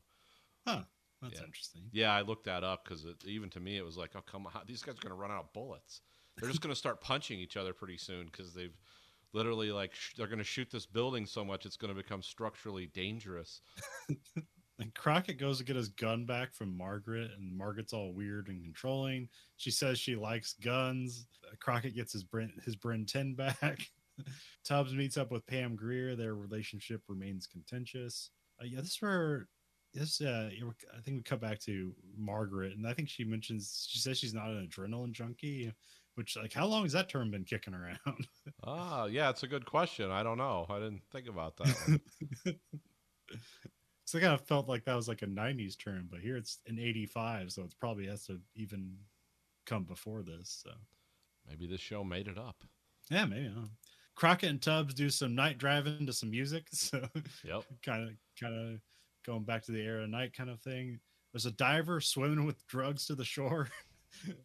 [0.66, 0.83] Huh.
[1.20, 1.45] That's Yeah.
[1.45, 1.83] interesting.
[1.93, 4.53] yeah, I looked that up because even to me, it was like, oh come on,
[4.66, 6.03] these guys are gonna run out of bullets.
[6.37, 8.77] They're just gonna start punching each other pretty soon because they've
[9.33, 13.61] literally like sh- they're gonna shoot this building so much it's gonna become structurally dangerous.
[14.79, 18.62] And Crockett goes to get his gun back from Margaret, and Margaret's all weird and
[18.62, 19.29] controlling.
[19.57, 21.27] She says she likes guns.
[21.61, 23.91] Crockett gets his Brent his Bren 10 back.
[24.64, 26.16] Tubbs meets up with Pam Grier.
[26.16, 28.31] Their relationship remains contentious.
[28.61, 29.49] Uh, yeah, this is where
[29.95, 30.49] this uh
[30.97, 34.35] I think we cut back to Margaret, and I think she mentions she says she's
[34.35, 35.73] not an adrenaline junkie.
[36.14, 38.27] Which like how long has that term been kicking around?
[38.64, 40.11] Ah, yeah, it's a good question.
[40.11, 40.66] I don't know.
[40.68, 42.01] I didn't think about that one.
[44.13, 46.61] So I kind of felt like that was like a 90s term, but here it's
[46.67, 48.99] an 85, so it probably has to even
[49.65, 50.51] come before this.
[50.63, 50.73] So
[51.49, 52.63] Maybe this show made it up.
[53.11, 53.49] yeah, maybe.
[53.49, 53.65] I.
[54.15, 57.09] Crockett and Tubbs do some night driving to some music, so
[57.43, 57.65] Yep.
[57.83, 58.81] kind of kind of
[59.25, 61.01] going back to the era of night kind of thing.
[61.33, 63.71] There's a diver swimming with drugs to the shore.
[64.27, 64.37] that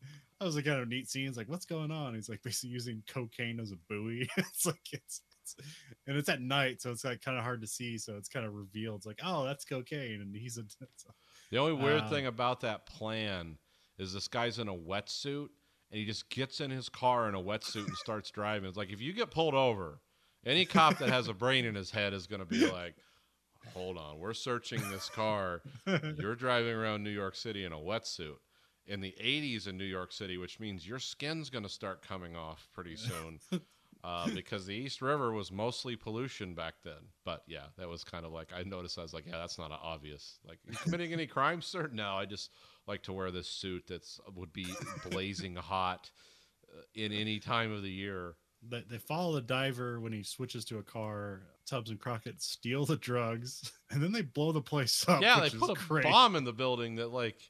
[0.45, 1.28] was a kind of neat scene.
[1.28, 2.15] It's like, what's going on?
[2.15, 4.30] He's like basically using cocaine as a buoy.
[4.38, 5.24] it's like it's,
[5.55, 5.55] it's
[6.07, 7.97] and it's at night, so it's like kind of hard to see.
[7.97, 8.97] So it's kind of revealed.
[8.97, 10.63] It's like, oh, that's cocaine, and he's a.
[10.95, 11.11] so-
[11.51, 13.57] The only weird Uh, thing about that plan
[13.97, 15.49] is this guy's in a wetsuit
[15.89, 18.67] and he just gets in his car in a wetsuit and starts driving.
[18.67, 20.01] It's like if you get pulled over,
[20.45, 22.95] any cop that has a brain in his head is going to be like,
[23.73, 25.61] "Hold on, we're searching this car.
[25.85, 28.35] You're driving around New York City in a wetsuit."
[28.89, 32.37] in the 80s in New York City, which means your skin's going to start coming
[32.37, 33.37] off pretty soon.
[34.08, 37.12] Uh, because the East River was mostly pollution back then.
[37.26, 38.97] But yeah, that was kind of like I noticed.
[38.97, 40.39] I was like, yeah, that's not obvious.
[40.47, 41.89] Like, you committing any crimes, sir?
[41.91, 42.51] No, I just
[42.88, 44.68] like to wear this suit that's would be
[45.10, 46.10] blazing hot
[46.74, 48.36] uh, in any time of the year.
[48.68, 51.41] They, they follow the diver when he switches to a car.
[51.70, 55.22] Tubbs and Crockett steal the drugs, and then they blow the place up.
[55.22, 56.03] yeah, they which is put a great.
[56.03, 57.41] bomb in the building that like.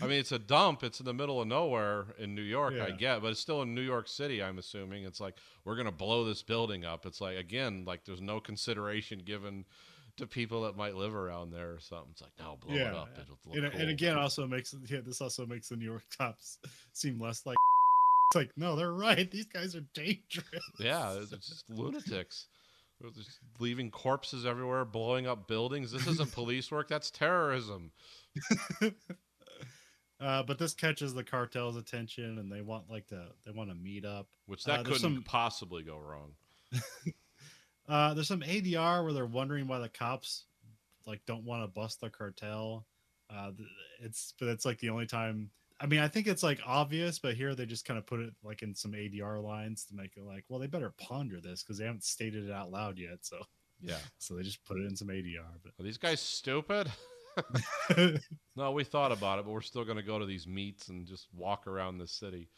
[0.00, 0.82] I mean, it's a dump.
[0.82, 3.74] It's in the middle of nowhere in New York, I get, but it's still in
[3.74, 4.42] New York City.
[4.42, 5.34] I'm assuming it's like
[5.64, 7.06] we're gonna blow this building up.
[7.06, 9.64] It's like again, like there's no consideration given
[10.16, 12.08] to people that might live around there or something.
[12.12, 13.08] It's like no, blow it Yeah, up.
[13.20, 13.80] It'll look and, cool.
[13.80, 16.58] and again, also makes yeah, this also makes the New York cops
[16.92, 17.56] seem less like.
[18.30, 19.30] It's like no, they're right.
[19.30, 20.44] These guys are dangerous.
[20.80, 22.46] yeah, it's just lunatics.
[23.14, 25.92] Just leaving corpses everywhere, blowing up buildings.
[25.92, 26.88] This isn't police work.
[26.88, 27.90] That's terrorism.
[30.24, 33.74] Uh, but this catches the cartel's attention, and they want like to they want to
[33.76, 34.26] meet up.
[34.46, 36.32] Which Uh, that there's couldn't some- possibly go wrong.
[37.86, 40.44] Uh, there's some ADR where they're wondering why the cops
[41.06, 42.86] like don't want to bust the cartel.
[43.28, 43.50] Uh,
[44.00, 45.50] it's but it's like the only time.
[45.80, 48.32] I mean, I think it's like obvious, but here they just kind of put it
[48.42, 51.76] like in some ADR lines to make it like, well, they better ponder this because
[51.76, 53.18] they haven't stated it out loud yet.
[53.20, 53.42] So,
[53.82, 53.98] Yeah.
[54.18, 55.44] so they just put it in some ADR.
[55.62, 56.90] But are these guys stupid?
[58.56, 61.06] No, we thought about it, but we're still going to go to these meets and
[61.06, 62.48] just walk around the city.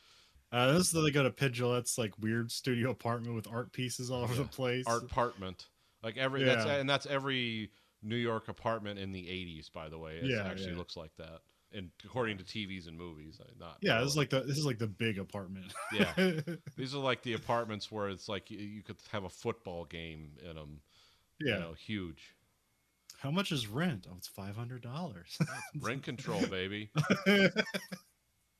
[0.53, 4.23] uh, this is they go to Pigelette's like weird studio apartment with art pieces all
[4.23, 4.43] over Yeah.
[4.43, 4.85] the place.
[4.87, 5.67] Art apartment,
[6.03, 7.71] like every that's and that's every
[8.03, 9.73] New York apartment in the '80s.
[9.73, 10.77] By the way, it Yeah, actually yeah.
[10.79, 11.41] looks like that,
[11.73, 14.67] and according to TVs and movies, uh, not yeah, this is like the this is
[14.67, 15.73] like the big apartment.
[15.93, 16.13] Yeah.
[16.77, 20.33] these are like the apartments where it's like you, you could have a football game
[20.49, 20.81] in them.
[21.41, 21.55] yeah.
[21.55, 22.35] you know, huge
[23.19, 24.07] How much is rent?
[24.11, 25.39] Oh, it's five hundred dollars.
[25.81, 26.91] rent control, baby.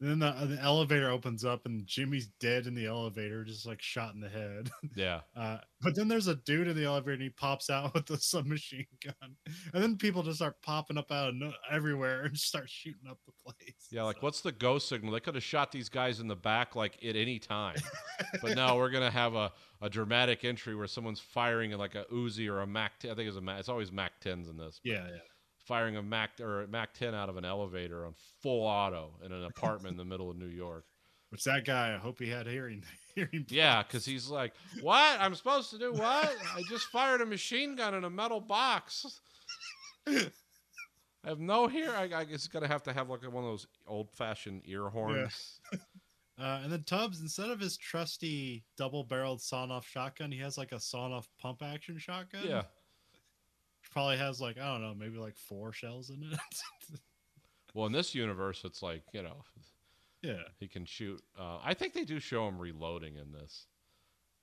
[0.01, 4.15] then the, the elevator opens up and Jimmy's dead in the elevator, just like shot
[4.15, 4.71] in the head.
[4.95, 8.11] Yeah, Uh, but then there's a dude in the elevator and he pops out with
[8.11, 9.37] a submachine gun,
[9.73, 13.19] and then people just start popping up out of no- everywhere and start shooting up
[13.27, 13.75] the place.
[13.91, 14.03] yeah.
[14.03, 15.13] Like, So- what's the go signal?
[15.13, 17.77] They could have shot these guys in the back like at any time,
[18.43, 22.49] but no, we're gonna have a, a dramatic entry where someone's firing like a Uzi
[22.51, 22.99] or a Mac.
[23.01, 23.11] 10.
[23.11, 23.61] I think it's a Mac.
[23.61, 24.81] It's always Mac 10s in this.
[24.85, 25.19] yeah, yeah.
[25.67, 29.33] Firing a Mac or a Mac 10 out of an elevator on full auto in
[29.33, 30.85] an apartment in the middle of New York.
[31.31, 33.45] Which that guy, I hope he had hearing hearing.
[33.49, 35.21] Yeah, because he's like, "What?
[35.21, 36.35] I'm supposed to do what?
[36.55, 39.21] I just fired a machine gun in a metal box.
[40.07, 40.31] I
[41.25, 41.91] have no hear.
[41.91, 45.61] I, I guess gonna have to have like one of those old-fashioned ear horns.
[46.39, 50.79] Uh, and then Tubbs, instead of his trusty double-barreled sawn-off shotgun, he has like a
[50.79, 52.43] sawn-off pump-action shotgun.
[52.47, 52.65] Yeah,
[53.97, 56.39] probably has like I don't know, maybe like four shells in it.
[57.75, 59.45] Well, in this universe, it's like you know
[60.23, 60.45] yeah.
[60.59, 61.21] he can shoot.
[61.39, 63.67] Uh, I think they do show him reloading in this.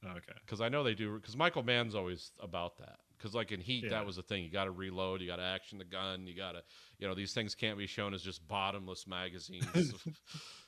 [0.06, 0.38] Okay.
[0.46, 1.16] because I know they do.
[1.16, 2.98] Because Michael Mann's always about that.
[3.18, 3.90] Because like in Heat, Yeah.
[3.90, 4.44] that was the thing.
[4.44, 5.20] You got to reload.
[5.22, 6.28] You got to action the gun.
[6.28, 6.62] You got to,
[7.00, 9.66] you know, these things can't be shown as just bottomless magazines.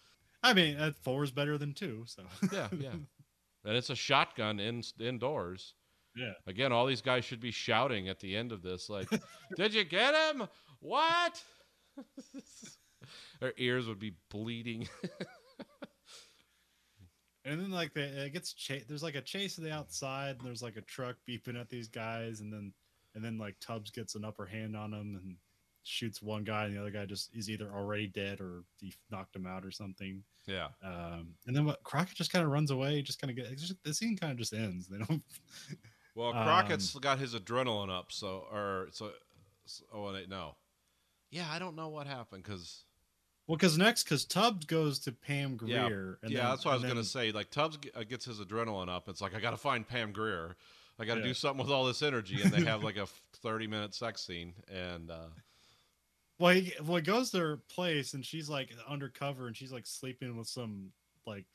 [0.43, 2.93] I mean, uh, four is better than two, so yeah, yeah.
[3.63, 5.75] And it's a shotgun in indoors.
[6.15, 6.33] Yeah.
[6.47, 9.09] Again, all these guys should be shouting at the end of this, like,
[9.55, 10.47] "Did you get him?
[10.79, 11.41] What?"
[13.39, 14.87] Their ears would be bleeding.
[17.45, 20.47] And then like the, it gets cha- there's like a chase of the outside, and
[20.47, 22.73] there's like a truck beeping at these guys, and then
[23.13, 25.35] and then like Tubbs gets an upper hand on them and
[25.83, 29.35] shoots one guy, and the other guy just is either already dead or he knocked
[29.35, 30.23] him out or something.
[30.47, 30.69] yeah.
[30.83, 33.75] Um, and then what Crockett just kind of runs away, just kind of get just,
[33.83, 34.87] the scene kind of just ends.
[34.87, 35.21] They don't.
[36.15, 39.11] Well, Crockett's got his adrenaline up, so or so.
[39.93, 40.55] oh no.
[41.29, 42.83] Yeah, I don't know what happened because
[43.47, 45.87] Well, because next, because Tubbs goes to Pam Yeah.
[45.87, 46.19] Grier.
[46.23, 47.31] and yeah, then- that's what I was gonna say.
[47.31, 49.09] Like Tubbs uh, gets his adrenaline up.
[49.09, 50.55] It's like I got to find Pam Grier.
[50.97, 51.27] I got to Yeah.
[51.27, 54.53] do something with all this energy, and they have like a thirty minute sex scene,
[54.69, 55.27] and uh,
[56.39, 59.85] Well, he, well, he goes to her place and she's like undercover and she's like
[59.85, 60.91] sleeping with some
[61.25, 61.45] like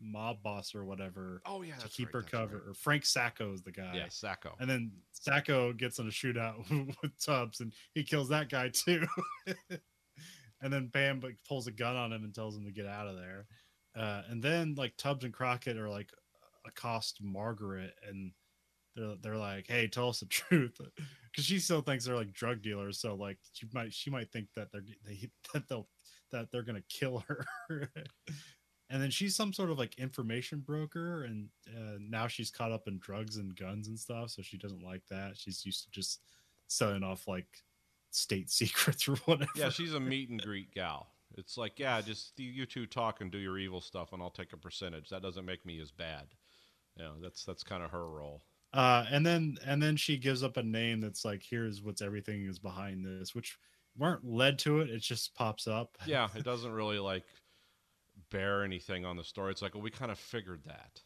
[0.00, 2.68] mob boss or whatever oh yeah, to keep her covered.
[2.68, 3.92] Or Frank Sacco is the guy.
[3.94, 4.54] Yeah, Sacco.
[4.60, 6.68] And then Sacco gets in a shootout
[7.02, 9.06] with Tubbs and he kills that guy too.
[10.60, 13.06] and then Bam like, pulls a gun on him and tells him to get out
[13.06, 13.46] of there.
[13.96, 16.10] Uh, and then like Tubbs and Crockett are like
[16.66, 18.32] accost Margaret and
[18.96, 20.80] they're they're like, "Hey, tell us the truth,"
[21.30, 22.98] because she still thinks they're like drug dealers.
[22.98, 25.88] So like she might she might think that they're they, that they'll
[26.32, 27.46] that they're gonna kill her.
[28.88, 32.86] And then she's some sort of like information broker, and uh, now she's caught up
[32.86, 34.30] in drugs and guns and stuff.
[34.30, 35.36] So she doesn't like that.
[35.36, 36.20] She's used to just
[36.68, 37.48] selling off like
[38.10, 39.50] state secrets or whatever.
[39.56, 41.08] yeah, she's a meet and greet gal.
[41.36, 44.52] It's like, yeah, just you two talk and do your evil stuff, and I'll take
[44.52, 45.08] a percentage.
[45.10, 46.26] That doesn't make me as bad.
[46.96, 48.42] You know, that's that's kind of her role.
[48.72, 52.46] Uh, and then and then she gives up a name that's like, here's what's everything
[52.46, 53.58] is behind this, which
[53.98, 54.90] weren't led to it.
[54.90, 55.96] It just pops up.
[56.06, 57.24] Yeah, it doesn't really like
[58.30, 59.52] bear anything on the story.
[59.52, 61.00] It's like, well, we kind of figured that.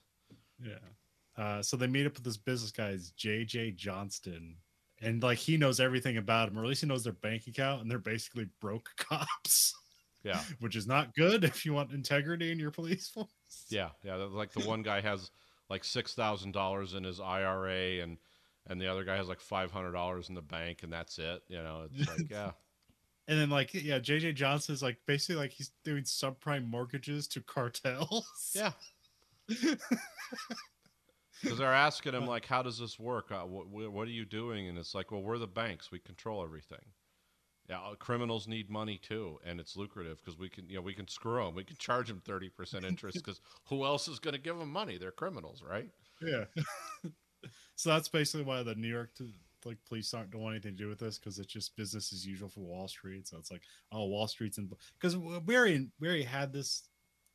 [0.62, 1.42] Yeah.
[1.42, 4.56] Uh, so they meet up with this business guy, is JJ Johnston,
[5.00, 7.82] and like he knows everything about him, or at least he knows their bank account,
[7.82, 9.74] and they're basically broke cops.
[10.22, 13.28] Yeah, which is not good if you want integrity in your police force.
[13.70, 14.16] Yeah, yeah.
[14.16, 15.30] Like the one guy has
[15.70, 18.18] like six thousand dollars in his IRA, and
[18.66, 21.42] and the other guy has like five hundred dollars in the bank, and that's it.
[21.48, 22.50] You know, it's like yeah.
[23.31, 27.41] And then like yeah, JJ Johnson is like basically like he's doing subprime mortgages to
[27.41, 28.55] cartels.
[28.55, 28.72] Yeah.
[31.43, 33.33] Because they're asking him like, "How does this work?
[33.33, 35.91] Uh, what, what are you doing?" And it's like, "Well, we're the banks.
[35.91, 36.85] We control everything."
[37.66, 40.93] Yeah, uh, criminals need money too, and it's lucrative because we can, you know, we
[40.93, 41.55] can screw them.
[41.55, 44.70] We can charge them thirty percent interest because who else is going to give them
[44.70, 44.99] money?
[44.99, 45.89] They're criminals, right?
[46.20, 46.45] Yeah.
[47.76, 49.31] so that's basically why the New York to,
[49.64, 52.26] like police aren't don't want anything to do with this because it's just business as
[52.26, 53.28] usual for Wall Street.
[53.28, 56.88] So it's like, oh, Wall Street's in because we already we already had this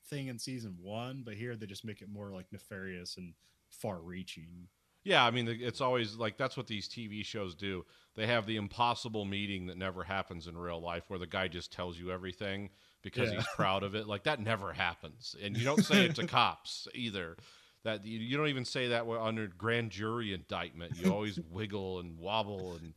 [0.10, 3.34] thing in season one, but here they just make it more like nefarious and
[3.70, 4.68] far-reaching.
[5.04, 7.86] Yeah, I mean, it's always like that's what these TV shows do.
[8.16, 11.72] They have the impossible meeting that never happens in real life, where the guy just
[11.72, 12.72] tells you everything
[13.04, 13.36] because yeah.
[13.36, 14.08] he's proud of it.
[14.08, 17.38] Like that never happens, and you don't say it to cops either.
[17.86, 20.98] That you, you don't even say that under grand jury indictment.
[20.98, 22.94] You always wiggle and wobble, and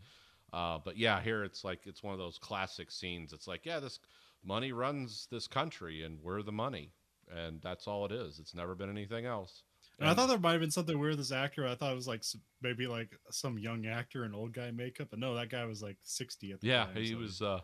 [0.52, 3.32] uh, but yeah, here it's like it's one of those classic scenes.
[3.32, 4.00] It's like, yeah, this
[4.44, 6.90] money runs this country, and we're the money,
[7.30, 8.38] and that's all it is.
[8.38, 9.62] It's never been anything else.
[10.00, 11.66] And I thought there might have been something weird with this actor.
[11.66, 12.22] I thought it was like
[12.62, 15.96] maybe like some young actor in old guy makeup, but no, that guy was like
[16.02, 16.96] sixty at the yeah, time.
[16.96, 17.42] Yeah, he so was.
[17.42, 17.60] uh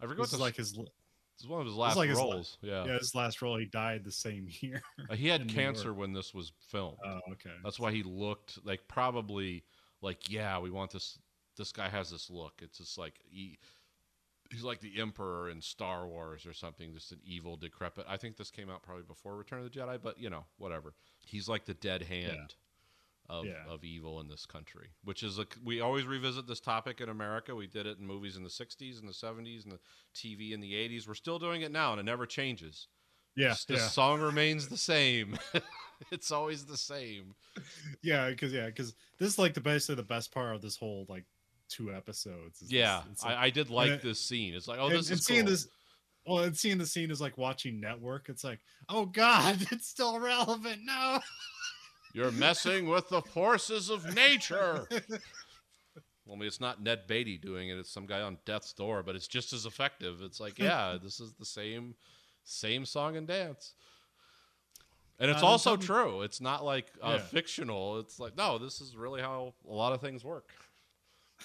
[0.00, 0.78] I forget this like his.
[1.40, 2.58] Is one of his last like roles.
[2.60, 3.56] His, yeah, yeah, his last role.
[3.56, 4.82] He died the same year.
[5.10, 6.98] Uh, he had cancer when this was filmed.
[7.04, 7.50] Oh, okay.
[7.64, 9.64] That's why he looked like probably
[10.00, 11.18] like yeah, we want this.
[11.56, 12.54] This guy has this look.
[12.62, 13.58] It's just like he
[14.50, 18.04] he's like the emperor in Star Wars or something, just an evil, decrepit.
[18.08, 20.94] I think this came out probably before Return of the Jedi, but you know, whatever.
[21.26, 22.46] He's like the dead hand yeah.
[23.32, 23.64] Of yeah.
[23.66, 27.54] of evil in this country, which is a we always revisit this topic in America.
[27.54, 29.78] We did it in movies in the '60s and the '70s and the
[30.14, 31.08] TV in the '80s.
[31.08, 32.88] We're still doing it now, and it never changes.
[33.34, 33.88] Yeah, the yeah.
[33.88, 35.38] song remains the same.
[36.12, 37.34] it's always the same.
[38.02, 41.06] Yeah, because yeah, because this is like the basically the best part of this whole
[41.08, 41.24] like
[41.70, 42.62] two episodes.
[42.68, 44.52] yeah, this, like, I, I, did like it, this scene.
[44.52, 45.50] It's like, oh, this and, is and seeing cool.
[45.50, 45.68] this.
[46.26, 48.28] Well, and seeing the scene is like watching Network.
[48.28, 48.60] It's like,
[48.90, 50.82] oh God, it's still relevant.
[50.84, 51.18] No,
[52.12, 54.86] you're messing with the forces of nature.
[54.90, 55.20] well,
[56.32, 59.14] I mean, it's not Ned Beatty doing it; it's some guy on death's door, but
[59.14, 60.20] it's just as effective.
[60.22, 61.94] It's like, yeah, this is the same,
[62.44, 63.74] same song and dance.
[65.18, 66.22] And it's uh, also true.
[66.22, 67.18] It's not like uh, yeah.
[67.18, 68.00] fictional.
[68.00, 70.48] It's like, no, this is really how a lot of things work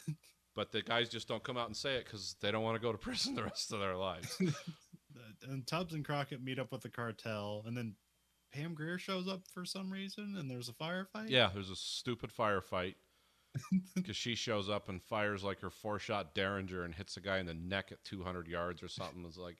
[0.55, 2.82] but the guys just don't come out and say it because they don't want to
[2.82, 4.41] go to prison the rest of their lives.
[5.47, 7.93] and Tubbs and Crockett meet up with the cartel, and then
[8.54, 11.30] Pam Grier shows up for some reason, and there's a firefight.
[11.30, 12.95] Yeah, there's a stupid firefight
[13.95, 17.39] because she shows up and fires like her four shot Derringer and hits a guy
[17.39, 19.24] in the neck at 200 yards or something.
[19.28, 19.58] It's like,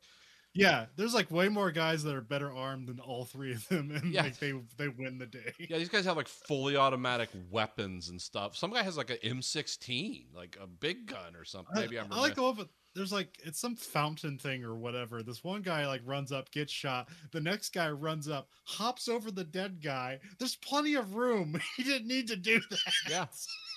[0.54, 3.92] yeah, there's like way more guys that are better armed than all three of them,
[3.92, 4.24] and yeah.
[4.24, 5.54] like they they win the day.
[5.60, 8.56] Yeah, these guys have like fully automatic weapons and stuff.
[8.56, 11.76] Some guy has like an M16, like a big gun or something.
[11.76, 12.14] Maybe I, I'm.
[12.14, 15.22] I like the one, but there's like it's some fountain thing or whatever.
[15.22, 17.10] This one guy like runs up, gets shot.
[17.32, 20.20] The next guy runs up, hops over the dead guy.
[20.39, 21.62] There's plenty of room.
[21.78, 22.93] He didn't need to do that.
[23.08, 23.26] Yeah.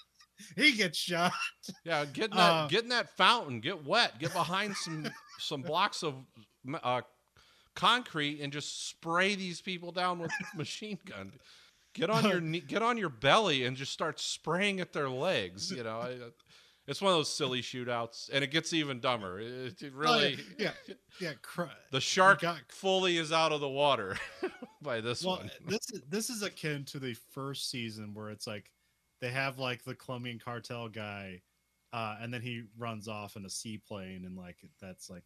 [0.57, 1.33] he gets shot.
[1.85, 5.07] Yeah, get in that uh, get in that fountain, get wet, get behind some
[5.39, 6.15] some blocks of
[6.83, 7.03] uh,
[7.75, 11.33] concrete and just spray these people down with machine gun.
[11.93, 15.71] Get on your get on your belly and just start spraying at their legs.
[15.71, 16.17] You know, I,
[16.87, 19.41] it's one of those silly shootouts, and it gets even dumber.
[19.41, 20.95] It, it really, oh, yeah, yeah.
[21.21, 22.59] yeah cr- the shark got...
[22.69, 24.17] fully is out of the water
[24.83, 25.51] by this well, one.
[25.67, 28.71] this is this is akin to the first season where it's like
[29.21, 31.43] they have like the Colombian cartel guy,
[31.93, 35.25] uh, and then he runs off in a seaplane, and like that's like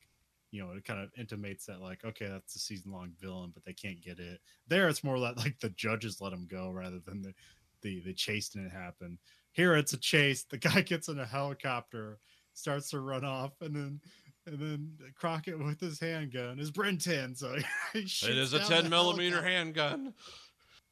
[0.55, 3.65] you know, it kind of intimates that like, okay, that's a season long villain, but
[3.65, 4.39] they can't get it.
[4.69, 7.35] There, it's more like like the judges let him go rather than the
[7.83, 9.19] the the chase didn't happen.
[9.55, 10.45] Here, it's a chase.
[10.45, 12.19] The guy gets in a helicopter,
[12.53, 14.01] starts to run off, and then
[14.47, 17.57] and then Crockett with his handgun is Bren 10, so
[17.95, 20.13] he it is a 10 millimeter handgun.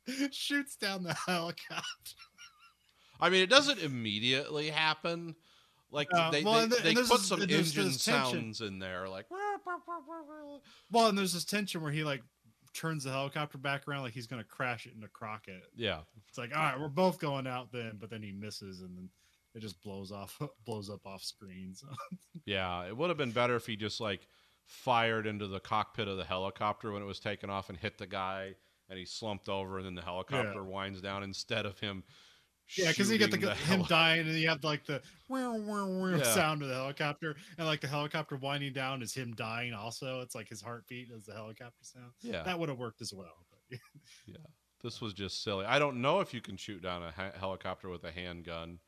[0.30, 2.16] shoots down the helicopter.
[3.20, 5.36] I mean, it doesn't immediately happen
[5.90, 9.26] Like Uh, they, well, they, they this put some engine sounds in there, like
[10.90, 12.22] Well, and there's this tension where he like
[12.72, 15.64] turns the helicopter back around like he's gonna crash it into Crockett.
[15.76, 18.96] yeah, It's like, all right, we're both going out then, but then he misses and
[18.96, 19.08] then
[19.54, 21.74] it just blows off blows up off screen.
[21.74, 21.88] So
[22.46, 22.86] yeah.
[22.86, 24.26] It would have been better if he just like
[24.64, 28.06] fired into the cockpit of the helicopter when it was taken off and hit the
[28.06, 28.54] guy,
[28.88, 32.04] and he slumped over, and then the helicopter winds down instead of him.
[32.76, 35.84] Yeah, because you get the, shooting him dying and you have like the whir, whir,
[35.86, 36.22] whir Yeah.
[36.24, 40.20] sound of the helicopter and like the helicopter winding down is him dying also.
[40.20, 42.12] It's like his heartbeat as the helicopter sound.
[42.22, 43.46] Yeah, That would have worked as well.
[43.50, 43.78] But
[44.26, 44.36] Yeah,
[44.82, 45.64] this was just silly.
[45.66, 48.78] I don't know if you can shoot down a ha- helicopter with a handgun.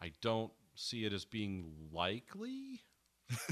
[0.00, 2.82] I don't see it as being likely.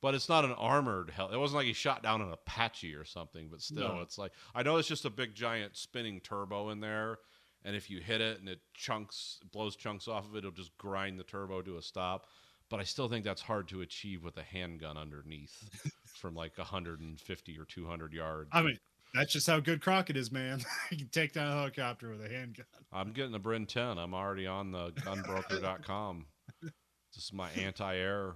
[0.00, 1.30] but it's not an armored hell.
[1.30, 3.48] It wasn't like he shot down an Apache or something.
[3.50, 4.00] But still, No.
[4.00, 7.18] it's like I know it's just a big giant spinning turbo in there,
[7.64, 10.76] and if you hit it and it chunks, blows chunks off of it, it'll just
[10.78, 12.26] grind the turbo to a stop.
[12.70, 17.58] But I still think that's hard to achieve with a handgun underneath from like 150
[17.58, 18.50] or 200 yards.
[18.52, 18.78] I mean,
[19.14, 20.60] that's just how good Crockett is, man.
[20.90, 22.66] you can take down a helicopter with a handgun.
[22.92, 23.98] I'm getting the Bren 10.
[23.98, 26.26] I'm already on the gunbroker.com.
[26.62, 26.72] this
[27.16, 28.34] is my anti-air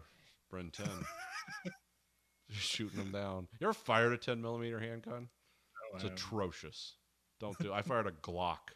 [0.51, 0.87] Bren 10.
[2.51, 3.49] Just shooting them down.
[3.61, 5.29] You ever fired a 10 millimeter handgun?
[5.95, 6.97] It's atrocious.
[7.39, 7.73] Don't do.
[7.73, 8.73] I fired a Glock.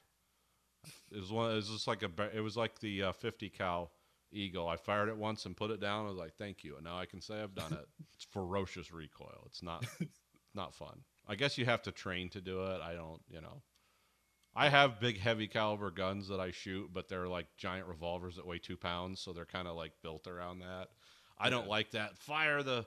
[1.11, 1.51] It was one.
[1.51, 2.11] It was just like a.
[2.35, 3.93] It was like the uh, 50 cal
[4.33, 4.69] Eagle.
[4.69, 6.07] I fired it once and put it down.
[6.07, 7.87] I was like, "Thank you," and now I can say I've done it.
[8.15, 9.43] It's ferocious recoil.
[9.47, 9.85] It's not.
[10.55, 11.01] not fun.
[11.29, 12.81] I guess you have to train to do it.
[12.81, 13.21] I don't.
[13.29, 13.63] You know.
[14.59, 18.47] I have big, heavy caliber guns that I shoot, but they're like giant revolvers that
[18.47, 20.89] weigh two pounds, so they're kind of like built around that.
[21.39, 22.17] I don't like that.
[22.17, 22.87] Fire the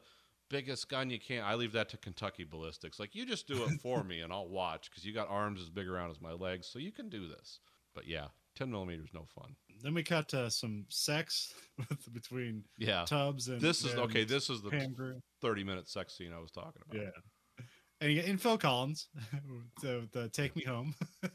[0.49, 1.43] biggest gun you can.
[1.43, 2.99] I leave that to Kentucky Ballistics.
[2.99, 5.69] Like you just do it for me, and I'll watch because you got arms as
[5.69, 7.59] big around as my legs, so you can do this.
[7.95, 9.55] But yeah, ten millimeters no fun.
[9.81, 14.23] Then we cut to some sex with, between Yeah, Tubbs and this is and okay.
[14.25, 17.01] This is the Pam thirty minute sex scene I was talking about.
[17.01, 17.63] Yeah.
[18.01, 19.07] And, you get- and Phil Collins,
[19.81, 20.95] the, the Take Me Home,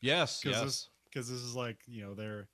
[0.00, 0.88] Yes, 'Cause yes.
[1.04, 2.48] because this is like, you know, they're,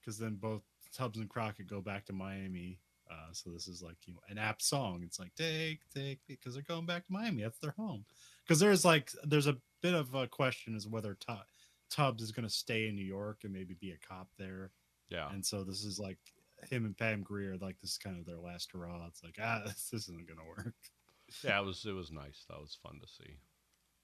[0.00, 0.62] because then both
[0.94, 2.80] Tubbs and Crockett go back to Miami.
[3.10, 5.02] Uh, so this is like, you know, an apt song.
[5.04, 7.42] It's like, take, take, because they're going back to Miami.
[7.42, 8.04] That's their home.
[8.46, 11.32] Because there's like, there's a bit of a question as whether Tu-
[11.90, 14.70] Tubbs is going to stay in New York and maybe be a cop there.
[15.08, 15.30] yeah.
[15.30, 16.18] And so this is like
[16.70, 19.06] him and Pam Grier, like this is kind of their last hurrah.
[19.06, 20.74] It's like, ah, this, this isn't going to work.
[21.44, 22.44] Yeah, it was it was nice.
[22.48, 23.38] That was fun to see.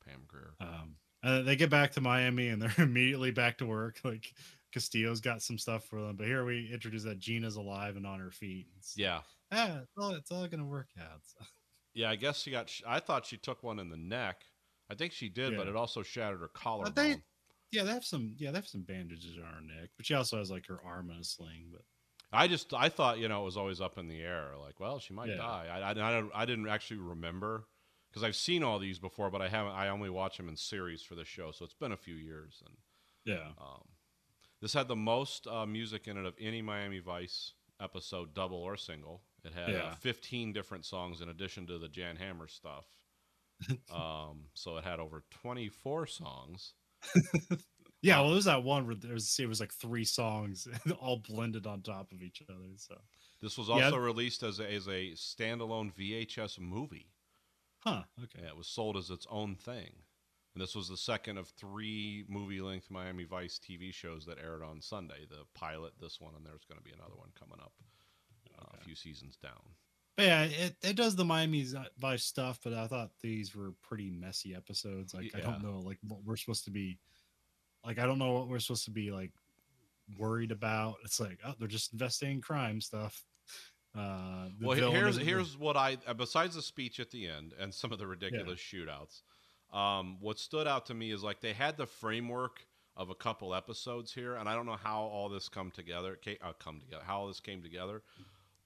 [0.06, 0.54] Pam Grier.
[0.60, 4.00] Um, and they get back to Miami and they're immediately back to work.
[4.04, 4.32] Like
[4.72, 8.20] Castillo's got some stuff for them, but here we introduce that Gina's alive and on
[8.20, 8.66] her feet.
[8.78, 9.20] It's, Yeah.
[9.52, 11.20] ah, it's all, it's all gonna work out.
[11.24, 11.44] So,
[11.94, 12.70] Yeah, I guess she got.
[12.86, 14.42] I thought she took one in the neck.
[14.90, 16.92] I think she did, but it also shattered her collarbone.
[16.94, 17.22] they-
[17.74, 18.34] yeah, they have some.
[18.38, 21.10] Yeah, they have some bandages on her neck, but she also has like her arm
[21.10, 21.66] in a sling.
[21.72, 21.82] But
[22.32, 24.52] I just I thought you know it was always up in the air.
[24.60, 25.36] Like, well, she might Yeah.
[25.36, 25.66] die.
[25.70, 27.64] I, I, I, don't, I didn't actually remember
[28.10, 29.72] because I've seen all these before, but I haven't.
[29.72, 32.62] I only watch them in series for the show, so it's been a few years.
[32.64, 32.76] And
[33.24, 33.82] yeah, um,
[34.62, 38.76] this had the most uh, music in it of any Miami Vice episode, double or
[38.76, 39.22] single.
[39.44, 42.86] It had uh, 15 different songs in addition to the Jan Hammer stuff.
[43.94, 46.72] um, so it had over 24 songs.
[48.02, 48.20] Yeah.
[48.20, 50.66] Well, there's that one where there's it was like three songs
[51.00, 52.58] all blended on top of each other.
[52.76, 52.96] So,
[53.40, 53.84] This was Yeah.
[53.86, 57.10] also released as a, as a standalone VHS movie.
[57.80, 58.02] huh?
[58.22, 58.40] Okay.
[58.42, 59.92] Yeah, it was sold as its own thing.
[60.54, 64.62] And this was the second of three movie length Miami Vice TV shows that aired
[64.62, 65.26] on Sunday.
[65.28, 67.72] The pilot, this one, and there's going to be another one coming up
[68.58, 69.60] uh, a few seasons down.
[70.16, 71.66] But yeah, it, it does the Miami
[71.98, 75.12] Vice stuff, but I thought these were pretty messy episodes.
[75.14, 76.98] Like I don't know, like what we're supposed to be,
[77.84, 79.32] like I don't know what we're supposed to be like
[80.16, 80.96] worried about.
[81.04, 83.24] It's like oh, they're just investigating crime stuff.
[83.96, 87.92] Uh, well, here's here's what I uh, besides the speech at the end and some
[87.92, 89.22] of the ridiculous shootouts.
[89.76, 92.64] Um, what stood out to me is like they had the framework
[92.96, 96.16] of a couple episodes here, and I don't know how all this come together.
[96.24, 98.02] ca- Uh, come together, how all this came together,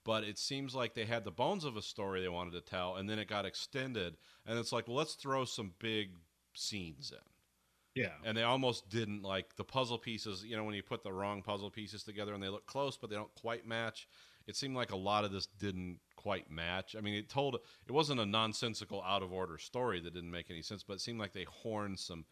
[0.08, 2.96] but it seems like they had the bones of a story they wanted to tell,
[2.96, 4.16] and then it got extended,
[4.46, 6.12] and it's like, well, let's throw some big
[6.54, 8.02] scenes in.
[8.02, 11.12] Yeah, and they almost didn't like the puzzle pieces you know when you put the
[11.12, 14.08] wrong puzzle pieces together and they look close but they don't quite match
[14.46, 16.94] it seemed like a lot of this didn't quite match.
[16.96, 20.48] I mean it told it wasn't a nonsensical out of order story that didn't make
[20.50, 22.24] any sense but it seemed like they horned some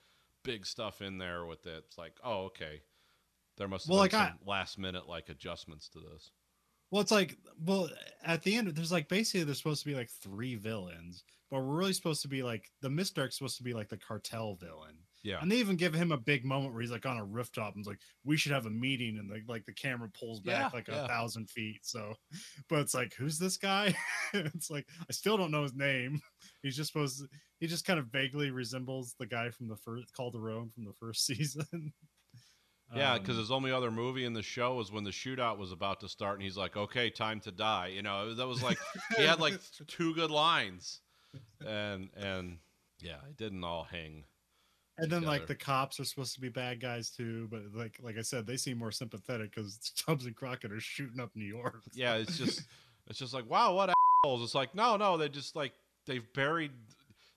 [0.45, 1.85] big stuff in there with it.
[1.89, 2.83] It's like oh okay
[3.59, 6.31] there must have Well, been like, I- some last minute like adjustments to this
[6.91, 7.89] Well, it's like, well,
[8.25, 11.77] at the end, there's like basically there's supposed to be like three villains, but we're
[11.77, 14.97] really supposed to be like the Miss Dark's supposed to be like the cartel villain,
[15.25, 15.39] Yeah.
[15.41, 17.83] And they even give him a big moment where he's like on a rooftop and
[17.83, 20.77] is like, "We should have a meeting," and like, like the camera pulls back Yeah,
[20.79, 21.05] like yeah.
[21.05, 21.81] a thousand feet.
[21.83, 22.15] So,
[22.69, 23.95] but it's like, who's this guy?
[24.33, 26.21] it's like I still don't know his name.
[26.63, 27.21] He's just supposed.
[27.21, 30.93] To, he just kind of vaguely resembles the guy from the first Calderone from the
[30.93, 31.93] first season.
[32.95, 35.73] Yeah, because Um, his only other movie in the show was when the shootout was
[35.73, 38.79] about to start, and he's like, "Okay, time to die." You know, that was like
[39.17, 39.55] he had like
[39.89, 41.01] two good lines,
[41.67, 42.59] and and
[43.01, 44.25] yeah, it didn't all hang.
[44.99, 48.17] And then like the cops are supposed to be bad guys too, but like like
[48.17, 51.83] I said, they seem more sympathetic because Tubbs and Crockett are shooting up New York.
[51.93, 52.63] Yeah, it's just
[53.09, 53.93] it's just like wow, what
[54.25, 54.43] assholes?
[54.43, 55.73] It's like no, no, they just like
[56.07, 56.71] they've buried,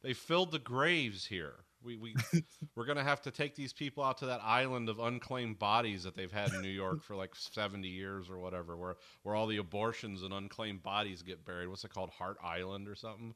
[0.03, 1.65] they filled the graves here.
[1.81, 2.15] We we
[2.76, 6.15] we're gonna have to take these people out to that island of unclaimed bodies that
[6.15, 9.57] they've had in New York for like seventy years or whatever, where where all the
[9.57, 11.68] abortions and unclaimed bodies get buried.
[11.68, 13.35] What's it called, Hart Island or something?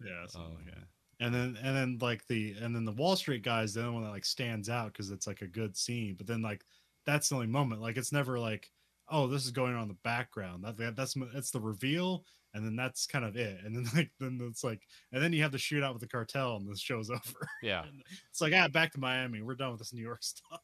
[0.00, 0.88] Yeah, something like Um, that.
[1.20, 4.04] And then and then like the and then the Wall Street guys, the only one
[4.04, 6.14] that like stands out because it's like a good scene.
[6.16, 6.64] But then like
[7.04, 7.80] that's the only moment.
[7.80, 8.70] Like it's never like,
[9.08, 10.64] oh, this is going on in the background.
[10.64, 13.58] That, that that's that's the reveal, and then that's kind of it.
[13.64, 14.80] And then like then it's like,
[15.12, 17.48] and then you have the shootout with the cartel, and the show's over.
[17.62, 17.84] Yeah,
[18.30, 19.42] it's like ah, back to Miami.
[19.42, 20.62] We're done with this New York stuff.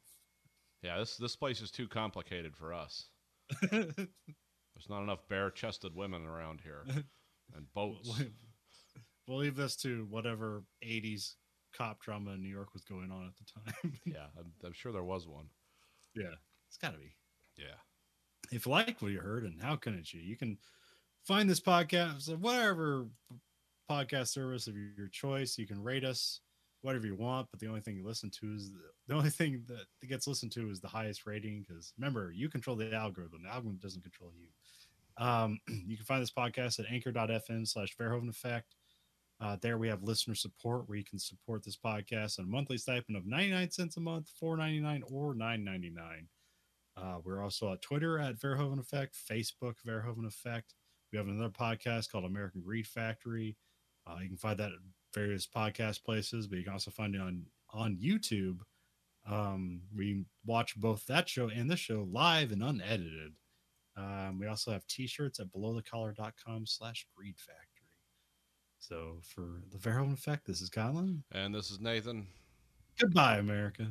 [0.82, 0.98] yeah.
[0.98, 3.08] This this place is too complicated for us.
[3.70, 6.84] There's not enough bare-chested women around here,
[7.54, 8.08] and boats.
[8.18, 11.34] We'll- leave this to whatever '80s
[11.76, 13.98] cop drama in New York was going on at the time.
[14.04, 15.46] Yeah, I'm, I'm sure there was one.
[16.14, 16.34] yeah,
[16.68, 17.14] it's got to be.
[17.56, 17.76] Yeah.
[18.52, 20.58] if you like what you heard and how can it you you can
[21.24, 23.06] find this podcast at whatever
[23.90, 26.40] podcast service of your, choice you can rate us
[26.82, 28.78] whatever you want but the only thing you listen to is the,
[29.08, 32.76] the only thing that gets listened to is the highest rating because remember you control
[32.76, 33.42] the algorithm.
[33.42, 35.24] The algorithm doesn't control you.
[35.24, 38.74] Um, you can find this podcast at anchor.fm slash Verhoeven effect.
[39.40, 42.78] Uh, there we have listener support where you can support this podcast on a monthly
[42.78, 46.26] stipend of 99 cents a month 4.99 or 9.99
[46.96, 50.74] uh, we're also on Twitter at Verhoeven Effect, Facebook Verhoeven Effect.
[51.14, 53.56] We have another podcast called American Greed Factory.
[54.04, 54.78] Uh, you can find that at
[55.14, 58.58] various podcast places, but you can also find it on on YouTube.
[59.24, 63.32] Um, we watch both that show and this show live and unedited.
[63.96, 67.92] Um, we also have t-shirts at belowthecollar.com slash greed factory.
[68.80, 71.22] So for the Verhoeven Effect, this is Colin.
[71.30, 72.26] And this is Nathan.
[72.98, 73.86] Goodbye, America.